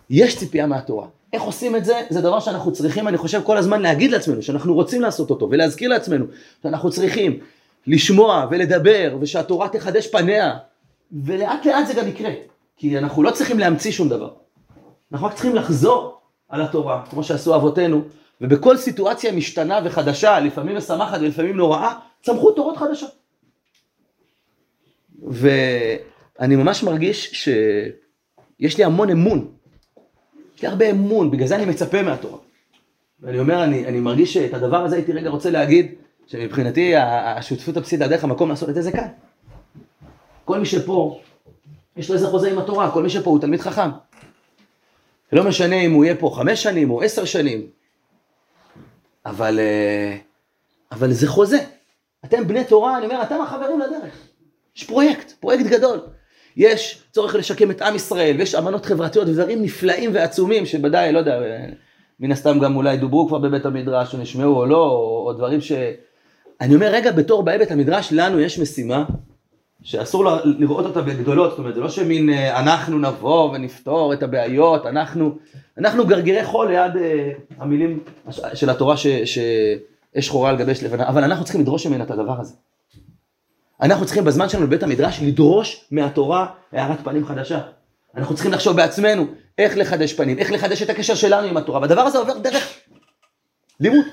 [0.09, 1.07] יש ציפייה מהתורה.
[1.33, 2.01] איך עושים את זה?
[2.09, 5.89] זה דבר שאנחנו צריכים, אני חושב, כל הזמן להגיד לעצמנו, שאנחנו רוצים לעשות אותו, ולהזכיר
[5.89, 6.25] לעצמנו,
[6.63, 7.39] שאנחנו צריכים
[7.87, 10.57] לשמוע ולדבר, ושהתורה תחדש פניה,
[11.11, 12.31] ולאט לאט זה גם יקרה,
[12.77, 14.33] כי אנחנו לא צריכים להמציא שום דבר.
[15.11, 18.01] אנחנו רק צריכים לחזור על התורה, כמו שעשו אבותינו,
[18.41, 23.11] ובכל סיטואציה משתנה וחדשה, לפעמים משמחת ולפעמים נוראה, צמחו תורות חדשות.
[25.23, 29.55] ואני ממש מרגיש שיש לי המון אמון
[30.55, 32.37] יש לי הרבה אמון, בגלל זה אני מצפה מהתורה.
[33.19, 35.95] ואני אומר, אני, אני מרגיש שאת הדבר הזה הייתי רגע רוצה להגיד,
[36.27, 39.07] שמבחינתי השותפות הבסיסית, הדרך המקום לעשות את זה זה כאן.
[40.45, 41.19] כל מי שפה,
[41.97, 43.89] יש לו איזה חוזה עם התורה, כל מי שפה הוא תלמיד חכם.
[45.31, 47.67] לא משנה אם הוא יהיה פה חמש שנים או עשר שנים,
[49.25, 50.17] אבל, אה,
[50.91, 51.59] אבל זה חוזה.
[52.25, 54.13] אתם בני תורה, אני אומר, אתם החברים לדרך.
[54.75, 55.99] יש פרויקט, פרויקט גדול.
[56.57, 61.39] יש צורך לשקם את עם ישראל, ויש אמנות חברתיות ודברים נפלאים ועצומים, שבוודאי, לא יודע,
[62.19, 65.61] מן הסתם גם אולי דוברו כבר בבית המדרש, או נשמעו או לא, או, או דברים
[65.61, 65.71] ש...
[66.61, 69.05] אני אומר, רגע, בתור באי בית המדרש, לנו יש משימה
[69.85, 74.85] שאסור לראות אותה בגדולות, זאת אומרת, זה לא שמין אה, אנחנו נבוא ונפתור את הבעיות,
[74.85, 75.37] אנחנו,
[75.77, 77.99] אנחנו גרגירי חול ליד אה, המילים
[78.53, 79.37] של התורה שאש
[80.19, 82.53] שחורה על גבי אש לבנה, אבל אנחנו צריכים לדרוש ממנה את הדבר הזה.
[83.81, 87.59] אנחנו צריכים בזמן שלנו בבית המדרש לדרוש מהתורה הערת פנים חדשה.
[88.17, 89.25] אנחנו צריכים לחשוב בעצמנו
[89.57, 92.73] איך לחדש פנים, איך לחדש את הקשר שלנו עם התורה, והדבר הזה עובר דרך
[93.79, 94.05] לימוד,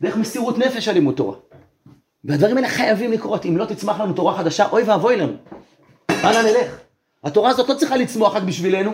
[0.00, 1.36] דרך מסירות נפש על לימוד תורה.
[2.26, 5.32] והדברים האלה חייבים לקרות, אם לא תצמח לנו תורה חדשה, אוי ואבוי לנו.
[6.10, 6.78] אנה נלך?
[7.24, 8.92] התורה הזאת לא צריכה לצמוח רק בשבילנו,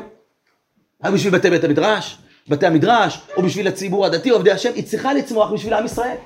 [1.05, 2.18] רק בשביל בתי בית המדרש,
[2.49, 6.16] בתי המדרש, או בשביל הציבור הדתי, עובדי השם, היא צריכה לצמוח בשביל עם ישראל.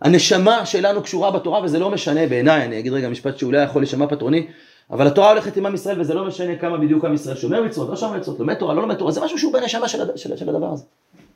[0.00, 4.06] הנשמה שלנו קשורה בתורה, וזה לא משנה בעיניי, אני אגיד רגע משפט שאולי יכול להישמע
[4.06, 4.46] פטרוני,
[4.90, 7.88] אבל התורה הולכת עם עם ישראל, וזה לא משנה כמה בדיוק עם ישראל שומר מצוות,
[7.88, 10.48] לא שומר מצוות, לומד תורה, לא לומד תורה, זה משהו שהוא בנשמה של, של, של
[10.48, 10.84] הדבר הזה.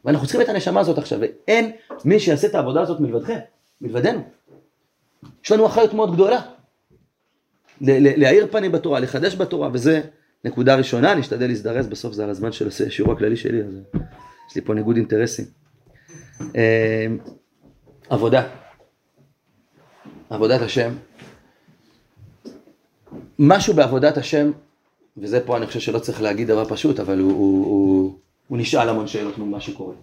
[0.04, 1.72] ואנחנו צריכים את הנשמה הזאת עכשיו, ואין
[2.04, 3.38] מי שיעשה את העבודה הזאת מלבדכם,
[3.80, 4.35] מלבדנו.
[5.44, 6.40] יש לנו אחריות מאוד גדולה.
[7.80, 10.00] להאיר פנים בתורה, לחדש בתורה, וזה
[10.44, 13.74] נקודה ראשונה, אני אשתדל להזדרז, בסוף זה על הזמן של השיעור הכללי שלי, אז
[14.50, 15.44] יש לי פה ניגוד אינטרסים.
[16.56, 17.06] אה,
[18.08, 18.48] עבודה.
[20.30, 20.94] עבודת השם.
[23.38, 24.50] משהו בעבודת השם,
[25.16, 28.88] וזה פה אני חושב שלא צריך להגיד דבר פשוט, אבל הוא, הוא, הוא, הוא נשאל
[28.88, 29.94] המון שאלות מול מה שקורה.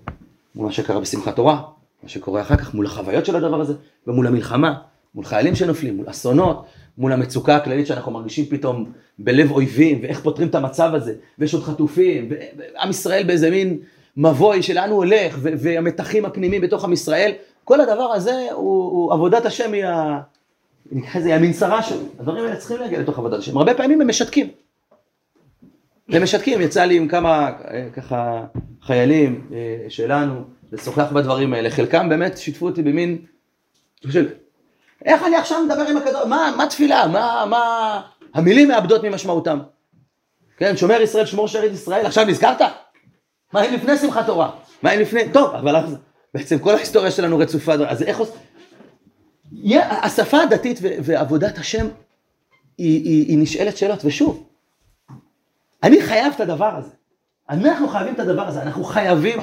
[0.56, 1.62] מול מה שקרה בשמחת תורה,
[2.04, 3.74] מה שקורה אחר כך, מול החוויות של הדבר הזה,
[4.08, 4.82] ומול המלחמה,
[5.16, 6.66] מול חיילים שנופלים, מול אסונות,
[6.98, 11.64] מול המצוקה הכללית שאנחנו מרגישים פתאום בלב אויבים, ואיך פותרים את המצב הזה, ויש עוד
[11.64, 13.80] חטופים, ועם ישראל באיזה מין
[14.18, 17.32] מבוי שלאן הוא הולך, והמתחים הפנימיים בתוך עם ישראל,
[17.64, 20.20] כל הדבר הזה הוא, הוא עבודת השם היא ה...
[20.92, 24.48] נקרא לזה המנסרה שלו, הדברים האלה צריכים להגיע לתוך עבודת השם, הרבה פעמים הם משתקים.
[26.10, 27.52] הם משתקים, יצא לי עם כמה
[27.94, 28.46] ככה
[28.82, 33.18] חיילים אה, שלנו לשוחח בדברים האלה, חלקם באמת שיתפו אותי במין,
[35.06, 38.02] איך אני עכשיו מדבר עם הקדוש, מה, מה תפילה, מה, מה,
[38.34, 39.60] המילים מאבדות ממשמעותם.
[40.58, 42.62] כן, שומר ישראל, שמור שארית ישראל, עכשיו נזכרת?
[43.54, 44.52] מה אם לפני שמחת תורה?
[44.84, 45.76] מה אם לפני, טוב, אבל
[46.34, 48.36] בעצם כל ההיסטוריה שלנו רצופה, אז איך עושים?
[49.90, 51.88] השפה הדתית ועבודת השם
[52.78, 54.48] היא, היא, היא נשאלת שאלות, ושוב,
[55.84, 56.90] אני חייב את הדבר הזה.
[57.50, 59.40] אנחנו חייבים את הדבר הזה, אנחנו חייבים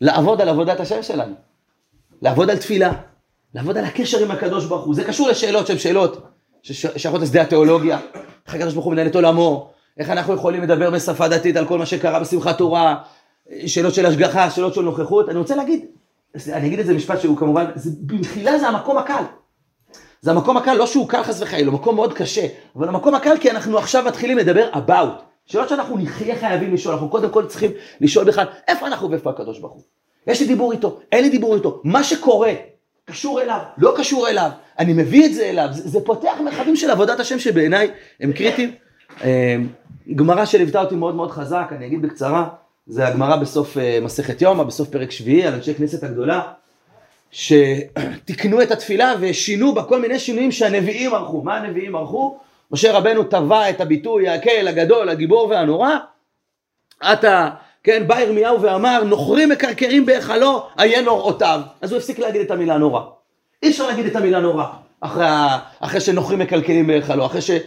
[0.00, 1.34] לעבוד על עבודת השם שלנו.
[2.22, 2.92] לעבוד על תפילה,
[3.54, 4.94] לעבוד על הקשר עם הקדוש ברוך הוא.
[4.94, 6.26] זה קשור לשאלות שהן שאלות
[6.62, 7.98] ששייכות לשדה התיאולוגיה,
[8.46, 11.78] איך הקדוש ברוך הוא מנהל את עולמו, איך אנחנו יכולים לדבר בשפה דתית על כל
[11.78, 12.96] מה שקרה בשמחת תורה,
[13.66, 15.28] שאלות של השגחה, שאלות של נוכחות.
[15.28, 15.86] אני רוצה להגיד,
[16.52, 19.22] אני אגיד את זה משפט שהוא כמובן, זה, במחילה זה המקום הקל.
[20.20, 22.46] זה המקום הקל, לא שהוא קל חס וחלילה, הוא מקום מאוד קשה,
[22.76, 25.22] אבל המקום הקל כי אנחנו עכשיו מתחילים לדבר about.
[25.46, 27.70] שאלות שאנחנו נהיה חייבים לשאול, אנחנו קודם כל צריכים
[28.00, 29.82] לשאול בכלל, איפה אנחנו ואיפה הקדוש ברוך הוא?
[30.26, 32.52] יש לי דיבור איתו, אין לי דיבור איתו, מה שקורה,
[33.10, 36.90] קשור אליו, לא קשור אליו, אני מביא את זה אליו, זה, זה פותח מרחבים של
[36.90, 37.90] עבודת השם שבעיניי
[38.20, 38.74] הם קריטיים.
[39.24, 39.56] אה,
[40.14, 42.48] גמרא שליוותה אותי מאוד מאוד חזק, אני אגיד בקצרה,
[42.86, 46.40] זה הגמרא בסוף אה, מסכת יומא, בסוף פרק שביעי, על אנשי כנסת הגדולה,
[47.30, 51.42] שתיקנו את התפילה ושינו בה כל מיני שינויים שהנביאים ערכו.
[51.42, 52.38] מה הנביאים ערכו?
[52.70, 55.90] משה רבנו טבע את הביטוי הקל, הגדול, הגיבור והנורא.
[57.00, 57.50] עתה,
[57.84, 61.60] כן, בא ירמיהו ואמר, נוכרים מקרקרים בהיכלו, עיין אוראותיו.
[61.80, 63.00] אז הוא הפסיק להגיד את המילה נורא.
[63.62, 64.64] אי אפשר להגיד את המילה נורא.
[65.00, 65.26] אחרי,
[65.80, 67.60] אחרי שנוכרים מקלקלים בהיכלו, אחרי שחרב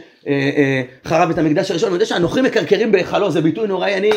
[1.12, 4.12] אה, אה, את המקדש הראשון, אני יודע שהנוכרים מקרקרים בהיכלו, זה ביטוי נוראי, אני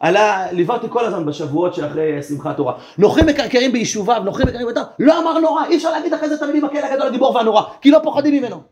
[0.00, 2.74] עלה, ליווה אותי כל הזמן בשבועות שאחרי שמחת תורה.
[2.98, 6.42] נוכרים מקרקרים ביישוביו, נוכרים מקרקרים ביישוביו, לא אמר נורא, אי אפשר להגיד אחרי זה את
[6.42, 8.62] המילים הכלא הגדול הגיבור והנורא, כי לא פוחדים ממנו.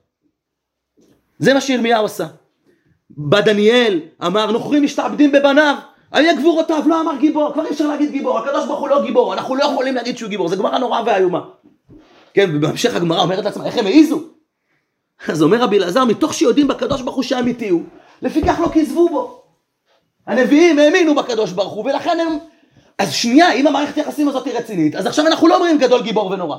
[1.38, 2.26] זה מה שירמיהו עשה.
[3.10, 5.74] בא דניאל, אמר נוכרים משתעבדים בבניו,
[6.14, 9.34] היה גבורותיו, לא אמר גיבור, כבר אי אפשר להגיד גיבור, הקדוש ברוך הוא לא גיבור,
[9.34, 11.40] אנחנו לא יכולים להגיד שהוא גיבור, זה גמרא נוראה ואיומה.
[12.34, 14.20] כן, ובהמשך הגמרא אומרת לעצמה, איך הם העיזו?
[15.28, 17.82] אז אומר רבי אלעזר, מתוך שיודעים בקדוש ברוך הוא שאמיתי הוא,
[18.22, 19.42] לפיכך לא כיזבו בו.
[20.26, 22.38] הנביאים האמינו בקדוש ברוך הוא, ולכן הם...
[22.98, 26.30] אז שנייה, אם המערכת יחסים הזאת היא רצינית, אז עכשיו אנחנו לא אומרים גדול, גיבור
[26.30, 26.56] ונורא.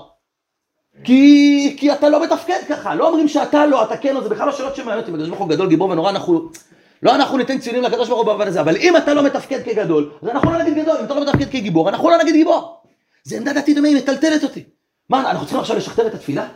[1.04, 4.52] כי, כי אתה לא מתפקד ככה, לא אומרים שאתה לא, אתה כן, זה בכלל לא
[4.52, 6.50] שאלות שמעניינות אותי, הקדוש ברוך הוא גדול, גיבור ונורא, אנחנו...
[7.04, 10.12] לא אנחנו ניתן ציונים לקדוש ברוך הוא במובן הזה, אבל אם אתה לא מתפקד כגדול,
[10.22, 12.82] אז אנחנו לא נגיד גדול, אם אתה לא מתפקד כגיבור, אנחנו לא נגיד גיבור.
[13.24, 14.64] זה עמדה דתית דומה, היא מטלטלת אותי.
[15.10, 16.48] מה, אנחנו צריכים עכשיו לשכתב את התפילה?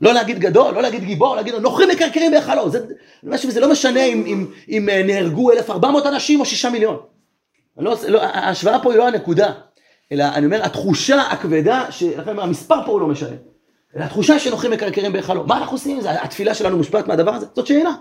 [0.00, 2.70] לא להגיד גדול, לא להגיד גיבור, להגיד נוכרים מקרקרים בהיכלו.
[2.70, 2.86] זה,
[3.48, 6.98] זה לא משנה אם, אם, אם אה, נהרגו 1,400 אנשים או 6 מיליון.
[7.78, 9.52] לא, לא, ההשוואה פה היא לא הנקודה,
[10.12, 11.84] אלא אני אומר, התחושה הכבדה,
[12.18, 13.36] לכן המספר פה הוא לא משנה.
[13.96, 15.46] אלא התחושה שנוכרים מקרקרים בהיכלו.
[15.46, 16.22] מה אנחנו עושים עם זה?
[16.22, 17.46] התפילה שלנו מושפעת מהדבר הזה?
[17.54, 17.92] זאת שאלה.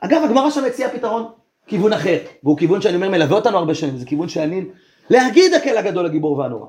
[0.00, 1.28] אגב, הגמרא שם הציעה פתרון,
[1.66, 4.64] כיוון אחר, והוא כיוון שאני אומר מלווה אותנו הרבה שנים, זה כיוון שאני,
[5.10, 6.66] להגיד הקל הגדול, הגיבור והנורא.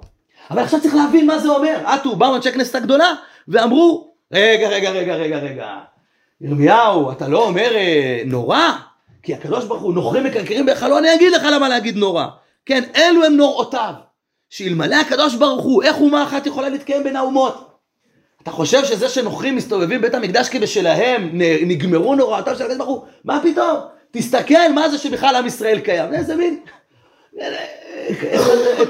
[0.52, 1.78] אבל עכשיו צריך להבין מה זה אומר.
[1.86, 3.14] עטו, באו אנשי הכנסת הגדולה,
[3.48, 5.68] ואמרו, רגע, רגע, רגע, רגע, רגע.
[6.42, 8.72] ירמיהו, אתה לא אומר אה, נורא?
[9.24, 12.26] כי הקדוש ברוך הוא נוכרים מקרקרים בהיכלו, אני אגיד לך למה להגיד נורא.
[12.66, 13.94] כן, אלו הם נוראותיו.
[14.50, 17.70] שאלמלא הקדוש ברוך הוא, איך אומה אחת יכולה להתקיים בין האומות?
[18.44, 21.30] אתה חושב שזה שנוכרים מסתובבים בבית המקדש כבשלהם,
[21.68, 23.06] נגמרו נוראותיו של הקדוש ברוך הוא?
[23.24, 23.78] מה פתאום?
[24.12, 26.14] תסתכל מה זה שבכלל עם ישראל קיים.
[26.14, 26.60] איזה מין...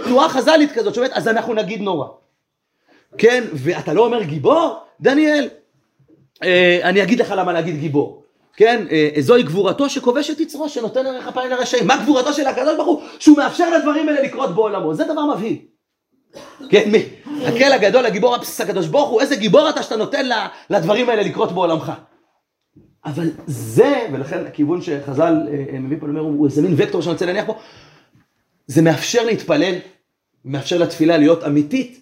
[0.04, 2.08] תנועה חז"לית כזאת שאומרת, אז אנחנו נגיד נורא.
[3.18, 4.78] כן, ואתה לא אומר גיבור?
[5.02, 5.50] דניאל,
[6.44, 8.24] אה, אני אגיד לך למה להגיד גיבור.
[8.56, 11.88] כן, אה, זוהי גבורתו שכובש את יצרו, שנותן ערך אפיים לרשעים.
[11.88, 13.02] מה גבורתו של הקדוש ברוך הוא?
[13.20, 14.94] שהוא מאפשר לדברים האלה לקרות בעולמו.
[14.94, 15.58] זה דבר מבהיל.
[16.70, 17.06] כן, מי?
[17.46, 20.30] הקל הגדול, הגיבור הבסיס הקדוש ברוך הוא, איזה גיבור אתה שאתה נותן
[20.70, 21.92] לדברים האלה לקרות בעולמך.
[23.06, 25.36] אבל זה, ולכן הכיוון שחז"ל
[25.74, 27.60] אה, מביא פה, אומר, הוא איזה מין וקטור שאני רוצה להניח פה,
[28.68, 29.76] זה מאפשר להתפלל,
[30.46, 32.02] מאפשר לתפילה להיות אמיתית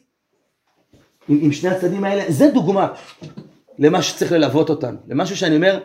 [1.29, 2.87] עם, עם שני הצדדים האלה, זה דוגמה
[3.79, 5.79] למה שצריך ללוות אותנו, למשהו שאני אומר,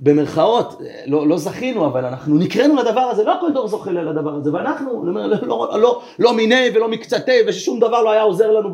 [0.00, 4.52] במרכאות, לא, לא זכינו, אבל אנחנו נקראנו לדבר הזה, לא כל דור זוכה לדבר הזה,
[4.52, 8.68] ואנחנו, אומר, לא, לא, לא, לא מיני ולא מקצתי, וששום דבר לא היה עוזר לנו,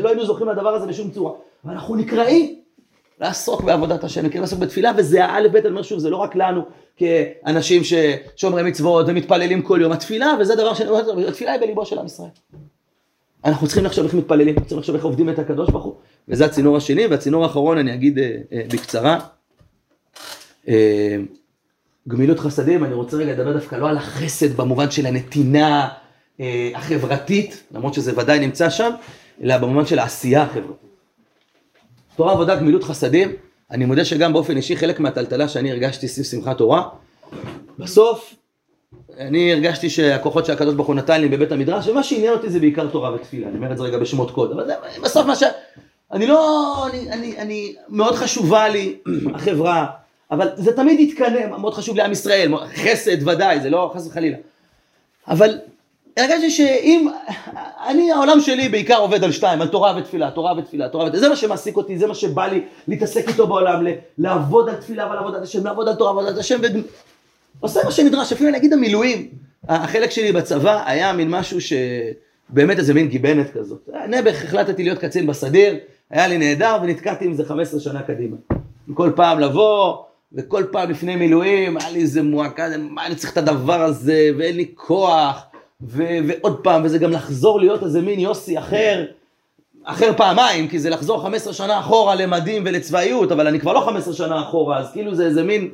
[0.00, 1.32] לא היינו זוכים לדבר הזה בשום צורה,
[1.64, 2.54] ואנחנו נקראים
[3.20, 6.36] לעסוק בעבודת השם, נקראים לעסוק בתפילה, וזה האלף בית, אני אומר שוב, זה לא רק
[6.36, 6.62] לנו
[6.96, 11.98] כאנשים ששומרי מצוות ומתפללים כל יום, התפילה, וזה דבר שאני אומר, התפילה היא בליבו של
[11.98, 12.28] עם ישראל.
[13.44, 15.94] אנחנו צריכים לחשוב איך מתפללים, צריכים לחשוב איך עובדים את הקדוש ברוך הוא,
[16.28, 19.18] וזה הצינור השני, והצינור האחרון אני אגיד אה, אה, בקצרה.
[20.70, 21.16] אה,
[22.08, 25.88] גמילות חסדים, אני רוצה רגע לדבר דווקא לא על החסד במובן של הנתינה
[26.40, 28.90] אה, החברתית, למרות שזה ודאי נמצא שם,
[29.42, 30.90] אלא במובן של העשייה החברתית.
[32.16, 33.32] תורה עבודה גמילות חסדים,
[33.70, 36.88] אני מודה שגם באופן אישי חלק מהטלטלה שאני הרגשתי סביב שמחת תורה,
[37.78, 38.34] בסוף
[39.18, 42.86] אני הרגשתי שהכוחות שהקדוש ברוך הוא נתן לי בבית המדרש, ומה שעניין אותי זה בעיקר
[42.86, 45.42] תורה ותפילה, אני אומר את זה רגע בשמות קוד, אבל זה בסוף מה ש...
[46.12, 46.86] אני לא...
[46.90, 48.98] אני, אני, אני מאוד חשובה לי
[49.34, 49.86] החברה,
[50.30, 54.36] אבל זה תמיד יתקנם, מאוד חשוב לעם ישראל, חסד ודאי, זה לא חס וחלילה.
[55.28, 55.58] אבל
[56.16, 57.08] הרגשתי שאם,
[57.88, 61.28] אני, העולם שלי בעיקר עובד על שתיים, על תורה ותפילה, תורה ותפילה, תורה ותפילה, זה
[61.28, 63.86] מה שמעסיק אותי, זה מה שבא לי להתעסק איתו בעולם,
[64.18, 66.60] לעבוד על תפילה ועל עבודת השם, לעבוד על תורה ועבודת השם,
[67.60, 69.28] ועושה מה שנדרש, אפילו נגיד המילואים,
[69.68, 73.88] החלק שלי בצבא היה מין משהו שבאמת איזה מין גיבנת כזאת.
[74.08, 75.76] נעבך החלטתי להיות קצין בסדיר,
[76.10, 78.36] היה לי נהדר ונתקעתי עם זה 15 שנה קדימה.
[78.94, 79.96] כל פעם לבוא,
[80.34, 84.56] וכל פעם לפני מילואים, היה לי איזה מועקה, מה אני צריך את הדבר הזה, ואין
[84.56, 85.42] לי כוח,
[85.82, 89.04] ו- ועוד פעם, וזה גם לחזור להיות איזה מין יוסי אחר,
[89.84, 94.14] אחר פעמיים, כי זה לחזור 15 שנה אחורה למדים ולצבאיות, אבל אני כבר לא 15
[94.14, 95.70] שנה אחורה, אז כאילו זה איזה מין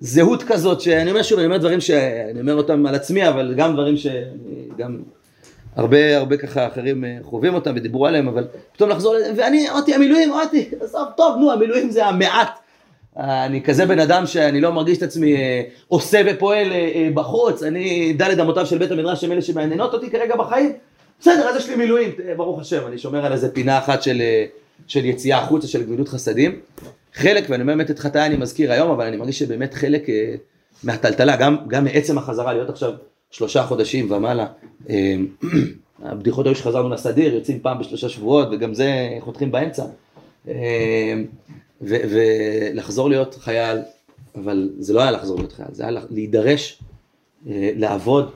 [0.00, 3.72] זהות כזאת, שאני אומר שוב, אני אומר דברים שאני אומר אותם על עצמי, אבל גם
[3.72, 4.98] דברים שגם
[5.76, 10.32] הרבה הרבה ככה אחרים אה, חווים אותם ודיברו עליהם, אבל פתאום לחזור, ואני אמרתי, המילואים,
[10.32, 12.58] אמרתי, עזוב, טוב, נו, המילואים זה המעט.
[13.18, 18.12] אני כזה בן אדם שאני לא מרגיש את עצמי אה, עושה ופועל אה, בחוץ, אני
[18.12, 20.72] דלת אמותיו של בית המדרש הם אלה שמעניינות אותי כרגע בחיים,
[21.20, 24.22] בסדר, אז יש לי מילואים, ברוך השם, אני שומר על איזה פינה אחת של,
[24.86, 26.60] של יציאה החוצה, של גמילות חסדים.
[27.14, 30.06] חלק, ואני אומר באמת את חטאי אני מזכיר היום, אבל אני מרגיש שבאמת חלק
[30.84, 32.92] מהטלטלה, גם, גם מעצם החזרה להיות עכשיו
[33.30, 34.46] שלושה חודשים ומעלה.
[36.04, 39.84] הבדיחות היו שחזרנו לסדיר, יוצאים פעם בשלושה שבועות, וגם זה חותכים באמצע.
[41.80, 43.78] ולחזור להיות חייל,
[44.34, 46.82] אבל זה לא היה לחזור להיות חייל, זה היה להידרש,
[47.46, 48.30] אה, לעבוד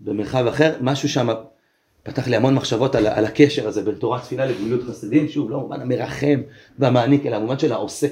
[0.00, 1.28] במרחב אחר, משהו שם
[2.02, 5.58] פתח לי המון מחשבות על, על הקשר הזה בין תורת תפילה לגמילות חסדים, שוב, לא
[5.58, 6.40] במובן המרחם
[6.78, 8.06] והמעניק, אלא במובן של העושה.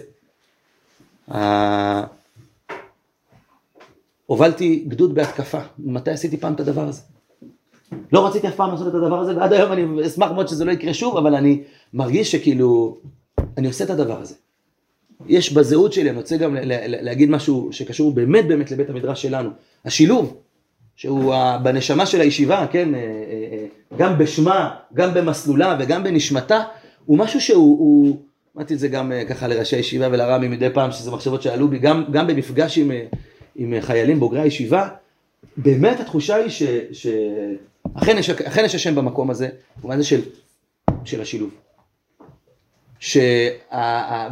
[4.27, 7.03] הובלתי גדוד בהתקפה, מתי עשיתי פעם את הדבר הזה?
[8.13, 10.73] לא רציתי אף פעם לעשות את הדבר הזה, ועד היום אני אשמח מאוד שזה לא
[10.73, 11.63] יקרה שוב, אבל אני
[11.95, 12.99] מרגיש שכאילו,
[13.59, 14.35] אני עושה את הדבר הזה.
[15.27, 16.57] יש בזהות שלי, אני רוצה גם
[16.87, 19.51] להגיד משהו שקשור באמת באמת לבית המדרש שלנו.
[19.85, 20.37] השילוב,
[20.97, 23.05] שהוא בנשמה של הישיבה, כן, אה, אה,
[23.53, 23.67] אה,
[23.99, 26.63] גם בשמה, גם במסלולה וגם בנשמתה,
[27.05, 28.17] הוא משהו שהוא,
[28.57, 32.05] אמרתי את זה גם ככה לראשי הישיבה ולרמי מדי פעם, שזה מחשבות שעלו בי, גם,
[32.11, 32.91] גם במפגש עם,
[33.57, 34.89] עם חיילים בוגרי הישיבה,
[35.57, 36.63] באמת התחושה היא ש...
[36.93, 37.07] ש...
[37.95, 38.31] אכן יש,
[38.65, 39.49] יש השם במקום הזה,
[39.81, 40.21] במובן הזה של,
[41.05, 41.51] של השילוב.
[43.01, 43.17] ש...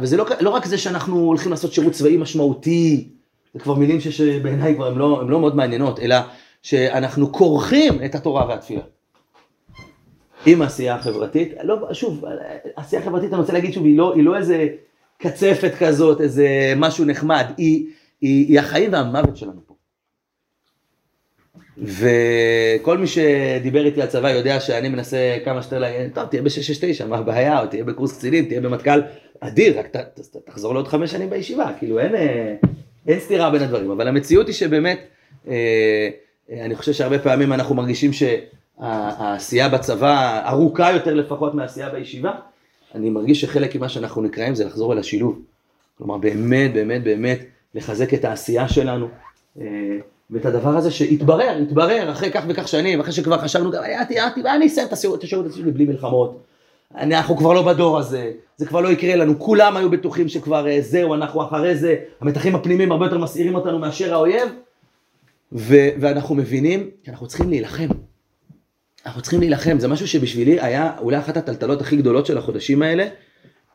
[0.01, 3.07] וזה לא, לא רק זה שאנחנו הולכים לעשות שירות צבאי משמעותי,
[3.53, 6.15] זה כבר מילים שבעיניי כבר הן לא, לא מאוד מעניינות, אלא
[6.61, 8.81] שאנחנו כורכים את התורה והתפילה.
[10.45, 12.23] עם העשייה החברתית, לא, שוב,
[12.75, 14.67] עשייה חברתית אני רוצה להגיד שוב, היא לא, היא לא איזה
[15.17, 17.85] קצפת כזאת, איזה משהו נחמד, היא,
[18.21, 19.74] היא, היא החיים והמוות שלנו פה.
[21.77, 27.05] וכל מי שדיבר איתי על צבא יודע שאני מנסה כמה שיותר להגיד, טוב, תהיה ב-669,
[27.05, 29.01] מה הבעיה, או תהיה בקורס קצינים, תהיה במטכ"ל,
[29.39, 32.55] אדיר, רק ת, ת, תחזור לעוד חמש שנים בישיבה, כאילו אין, אה,
[33.07, 34.99] אין סתירה בין הדברים, אבל המציאות היא שבאמת,
[35.47, 36.09] אה,
[36.51, 42.31] אני חושב שהרבה פעמים אנחנו מרגישים שהעשייה בצבא ארוכה יותר לפחות מהעשייה בישיבה,
[42.95, 45.41] אני מרגיש שחלק ממה שאנחנו נקראים זה לחזור אל השילוב.
[45.97, 47.39] כלומר באמת, באמת, באמת,
[47.75, 49.07] לחזק את העשייה שלנו.
[49.61, 49.65] אה,
[50.31, 54.15] ואת הדבר הזה שהתברר, התברר אחרי כך וכך שנים, אחרי שכבר חשבנו, הייתי,
[54.55, 56.43] אני אסיים את השירות הציבורי בלי מלחמות.
[56.95, 60.81] אנחנו כבר לא בדור הזה, זה כבר לא יקרה לנו, כולם היו בטוחים שכבר אה,
[60.81, 64.49] זהו, אנחנו אחרי זה, המתחים הפנימיים הרבה יותר מסעירים אותנו מאשר האויב,
[65.51, 67.87] ו- ואנחנו מבינים שאנחנו צריכים להילחם.
[69.05, 73.07] אנחנו צריכים להילחם, זה משהו שבשבילי היה אולי אחת הטלטלות הכי גדולות של החודשים האלה,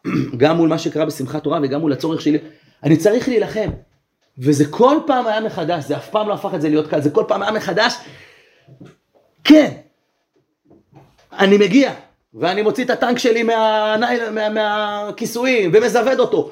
[0.37, 2.39] גם מול מה שקרה בשמחת תורה וגם מול הצורך שלי,
[2.85, 3.71] אני צריך להילחם.
[4.41, 7.11] וזה כל פעם היה מחדש, זה אף פעם לא הפך את זה להיות קל, זה
[7.11, 7.95] כל פעם היה מחדש.
[9.45, 9.71] כן,
[11.39, 11.93] אני מגיע,
[12.35, 13.43] ואני מוציא את הטנק שלי
[14.53, 16.51] מהכיסויים מה, מה, ומזווד אותו.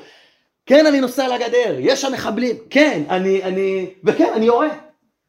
[0.66, 4.68] כן, אני נוסע לגדר, יש שם מחבלים, כן, אני, אני, וכן, אני יורה,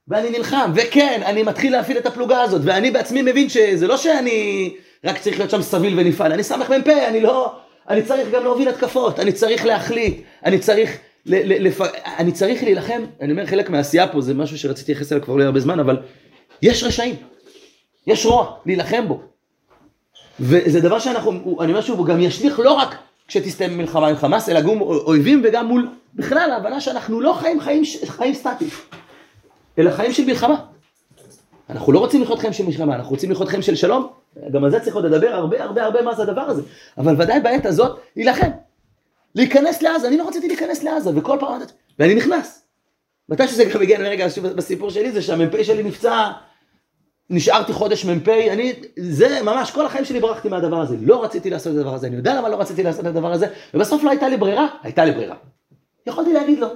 [0.07, 4.73] ואני נלחם, וכן, אני מתחיל להפעיל את הפלוגה הזאת, ואני בעצמי מבין שזה לא שאני
[5.03, 7.55] רק צריך להיות שם סביל ונפעל, אני סמך מ"פ, אני לא,
[7.89, 11.81] אני צריך גם להוביל התקפות, אני צריך להחליט, אני צריך, לפ...
[12.17, 15.43] אני צריך להילחם, אני אומר חלק מהעשייה פה זה משהו שרציתי להתייחס אליו כבר לא
[15.43, 15.97] הרבה זמן, אבל
[16.61, 17.15] יש רשעים,
[18.07, 19.21] יש רוע, להילחם בו.
[20.39, 22.95] וזה דבר שאנחנו, אני אומר שוב, הוא גם ישליך לא רק
[23.27, 27.83] כשתסתיים מלחמה עם חמאס, אלא גם אויבים וגם מול, בכלל ההבנה שאנחנו לא חיים חיים,
[28.05, 28.69] חיים סטטיים,
[29.79, 30.55] אלא חיים של מלחמה.
[31.69, 34.07] אנחנו לא רוצים לחיות חיים של מלחמה, אנחנו רוצים לחיות חיים של שלום,
[34.51, 36.61] גם על זה צריך עוד לדבר הרבה הרבה הרבה מה זה הדבר הזה,
[36.97, 38.49] אבל ודאי בעת הזאת להילחם,
[39.35, 41.61] להיכנס לעזה, אני לא רציתי להיכנס לעזה, וכל פעם,
[41.99, 42.65] ואני נכנס.
[43.29, 46.31] מתי שזה גם הגיע לרגע, בסיפור שלי זה שהמ"פ שלי נפצע,
[47.29, 51.73] נשארתי חודש מ"פ, אני, זה ממש, כל החיים שלי ברחתי מהדבר הזה, לא רציתי לעשות
[51.73, 54.29] את הדבר הזה, אני יודע למה לא רציתי לעשות את הדבר הזה, ובסוף לא הייתה
[54.29, 55.35] לי ברירה, הייתה לי ברירה.
[56.07, 56.73] יכולתי להגיד לא,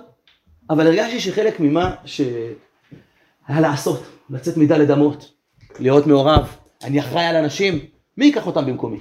[0.70, 2.56] אבל הרגשתי שחלק ממה שהיה
[3.49, 5.32] לעשות, לצאת מדלת אמות,
[5.80, 7.80] להיות מעורב, אני אחראי על אנשים,
[8.18, 8.99] מי ייקח אותם במקומי?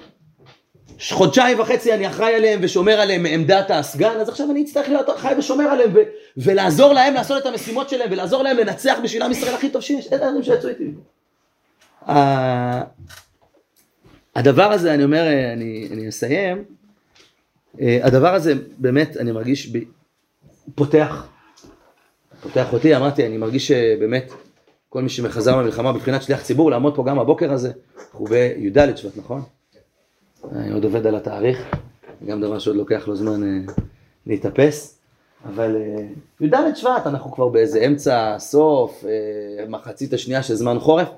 [1.11, 5.35] חודשיים וחצי אני אחראי עליהם ושומר עליהם מעמדת הסגן, אז עכשיו אני אצטרך להיות חי
[5.39, 6.03] ושומר עליהם ו-
[6.37, 10.13] ולעזור להם לעשות את המשימות שלהם ולעזור להם לנצח בשביל עם ישראל הכי טוב שיש,
[10.13, 10.93] אלה הדברים שיצאו איתי.
[14.37, 16.65] הדבר הזה, אני אומר, אני, אני אסיים,
[17.81, 19.79] הדבר הזה באמת, אני מרגיש, ב...
[20.75, 21.27] פותח,
[22.43, 24.33] פותח אותי, אמרתי, אני מרגיש שבאמת
[24.89, 27.73] כל מי שמחזר מהמלחמה בבחינת שליח ציבור, לעמוד פה גם הבוקר הזה,
[28.13, 29.43] אנחנו בי"ד שבט, נכון?
[30.51, 31.71] אני עוד עובד על התאריך,
[32.27, 33.75] גם דבר שעוד לוקח לו זמן אה,
[34.27, 34.99] להתאפס,
[35.45, 36.07] אבל אה,
[36.41, 41.09] י"ד שבט, אנחנו כבר באיזה אמצע, סוף, אה, מחצית השנייה של זמן חורף.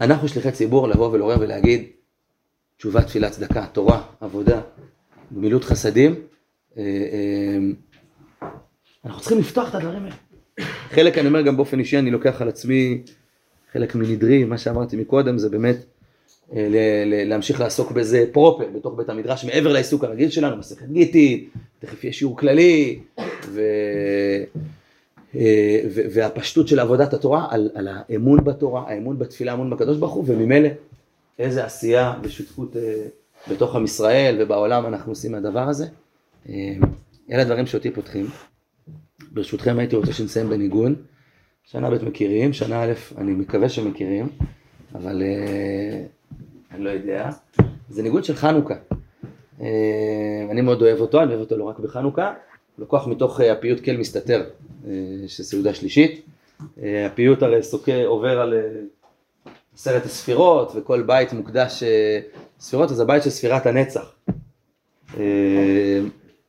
[0.00, 1.84] אנחנו שליחי ציבור לבוא ולעורר ולהגיד
[2.76, 4.60] תשובה, תפילה, צדקה, תורה, עבודה,
[5.34, 6.14] גמילות חסדים.
[9.04, 10.14] אנחנו צריכים לפתוח את הדברים האלה.
[10.90, 13.02] חלק, אני אומר גם באופן אישי, אני לוקח על עצמי
[13.72, 15.76] חלק מנדרי, מה שאמרתי מקודם, זה באמת
[17.26, 22.12] להמשיך לעסוק בזה פרופר, בתוך בית המדרש, מעבר לעיסוק הרגיל שלנו, מסכת גיטית, תכף יהיה
[22.12, 22.98] שיעור כללי,
[23.48, 23.60] ו...
[25.34, 25.80] אה,
[26.12, 30.68] והפשטות של עבודת התורה, על, על האמון בתורה, האמון בתפילה, האמון בקדוש ברוך הוא, וממילא
[31.38, 33.06] איזה עשייה ושותפות אה,
[33.50, 35.86] בתוך עם ישראל ובעולם אנחנו עושים מהדבר הזה.
[37.30, 38.26] אלה הדברים שאותי פותחים.
[39.32, 40.94] ברשותכם הייתי רוצה שנסיים בניגון.
[41.64, 44.28] שנה ב' מכירים, שנה א' אני מקווה שמכירים,
[44.94, 45.22] אבל
[46.72, 47.30] אני לא יודע.
[47.88, 48.74] זה ניגון של חנוכה.
[50.50, 52.34] אני מאוד אוהב אותו, אני אוהב אותו לא רק בחנוכה,
[52.78, 54.44] לקוח מתוך הפיוט כל מסתתר,
[55.26, 56.26] של סעודה שלישית.
[56.82, 58.54] הפיוט הרי סוקה עובר על
[59.74, 61.82] עשרת הספירות, וכל בית מוקדש
[62.60, 64.14] ספירות, אז הבית של ספירת הנצח.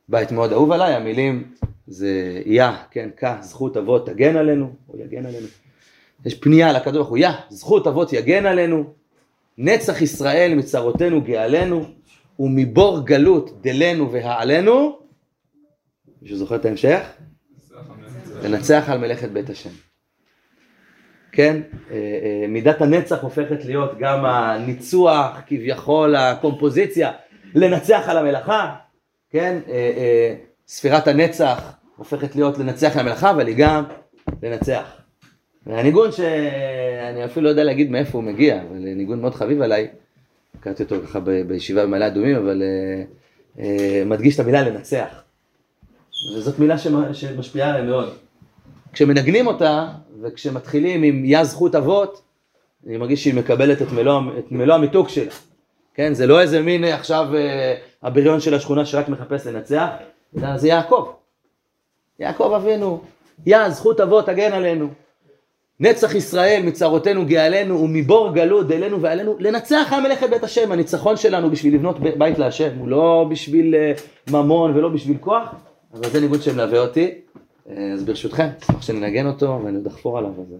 [0.08, 1.54] בית מאוד אהוב עליי, המילים
[1.86, 5.46] זה יא, כן, כה, זכות אבות תגן עלינו, או יגן עלינו.
[6.26, 8.94] יש פנייה לקדוש ברוך הוא, יא, זכות אבות יגן עלינו,
[9.62, 11.84] נצח ישראל מצרותינו גאלנו,
[12.38, 14.98] ומבור גלות דלנו והעלנו.
[16.22, 17.00] מישהו זוכר את ההמשך?
[18.42, 19.70] לנצח על מלאכת בית השם.
[21.32, 27.12] כן, אה, אה, מידת הנצח הופכת להיות גם הניצוח, כביכול הקומפוזיציה,
[27.54, 28.76] לנצח על המלאכה,
[29.30, 30.34] כן, אה,
[30.66, 33.84] ספירת הנצח הופכת להיות לנצח על המלאכה, אבל היא גם
[34.42, 34.99] לנצח.
[35.70, 39.88] והניגון שאני אפילו לא יודע להגיד מאיפה הוא מגיע, אבל ניגון מאוד חביב עליי,
[40.60, 42.62] קראתי אותו ככה בישיבה במעלה אדומים, אבל
[44.06, 45.22] מדגיש את המילה לנצח.
[46.36, 46.78] וזאת מילה
[47.12, 48.14] שמשפיעה עליי מאוד.
[48.92, 49.88] כשמנגנים אותה,
[50.22, 52.22] וכשמתחילים עם יא זכות אבות,
[52.86, 55.30] אני מרגיש שהיא מקבלת את מלוא, את מלוא המיתוג שלה.
[55.94, 57.28] כן, זה לא איזה מין עכשיו
[58.02, 59.88] הבריון של השכונה שרק מחפש לנצח,
[60.38, 61.12] אלא זה יעקב.
[62.18, 63.00] יעקב אבינו,
[63.46, 64.88] יא זכות אבות תגן עלינו.
[65.80, 71.50] נצח ישראל מצרותינו גאלנו ומבור גלות אלינו ועלינו לנצח עם מלאכת בית השם הניצחון שלנו
[71.50, 73.92] בשביל לבנות בית להשם הוא לא בשביל אה,
[74.30, 75.54] ממון ולא בשביל כוח
[75.94, 77.10] אבל זה ניגון שמלווה אותי.
[77.70, 80.54] אה, אז ברשותכם אשמח שננגן אותו ואני עוד אחפור עליו אז...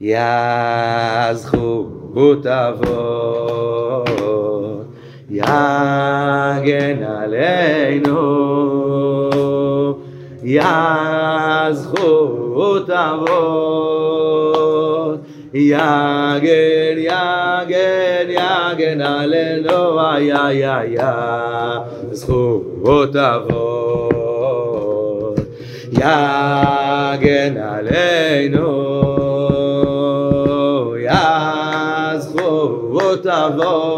[0.00, 4.08] יא זכות אבות
[5.30, 8.18] יגן עלינו
[10.44, 10.62] יא
[11.72, 13.32] זכות אבות
[15.54, 21.04] יגן יגן יגן עלינו יא יא יא
[22.12, 24.20] זכות אבות
[25.92, 28.68] יגן עלינו
[31.02, 33.92] יא זכות אבות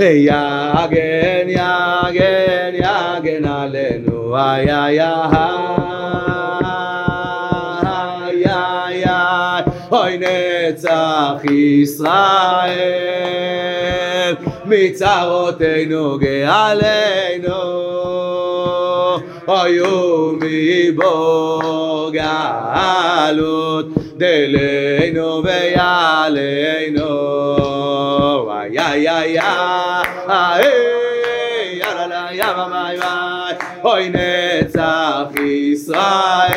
[0.00, 4.82] יגן יגן יגן עלינו wa ya
[5.30, 5.46] ha
[8.34, 9.20] ya ya
[9.90, 13.06] hoy netzach tsakh israyet
[14.66, 17.60] mitzarot eynu ge aleynu
[19.60, 21.06] oyom dibugalut
[24.18, 27.10] de leynu ve aleynu
[28.48, 30.95] wa ya ya ya
[33.85, 36.51] אוי נצח ישראל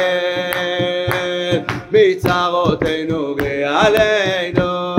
[1.92, 4.96] מצרותינו גאלנו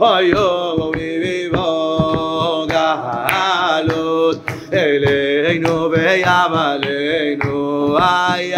[0.00, 4.38] אוי יומי מבוא גלות
[4.72, 8.54] אלינו ויבלנו איי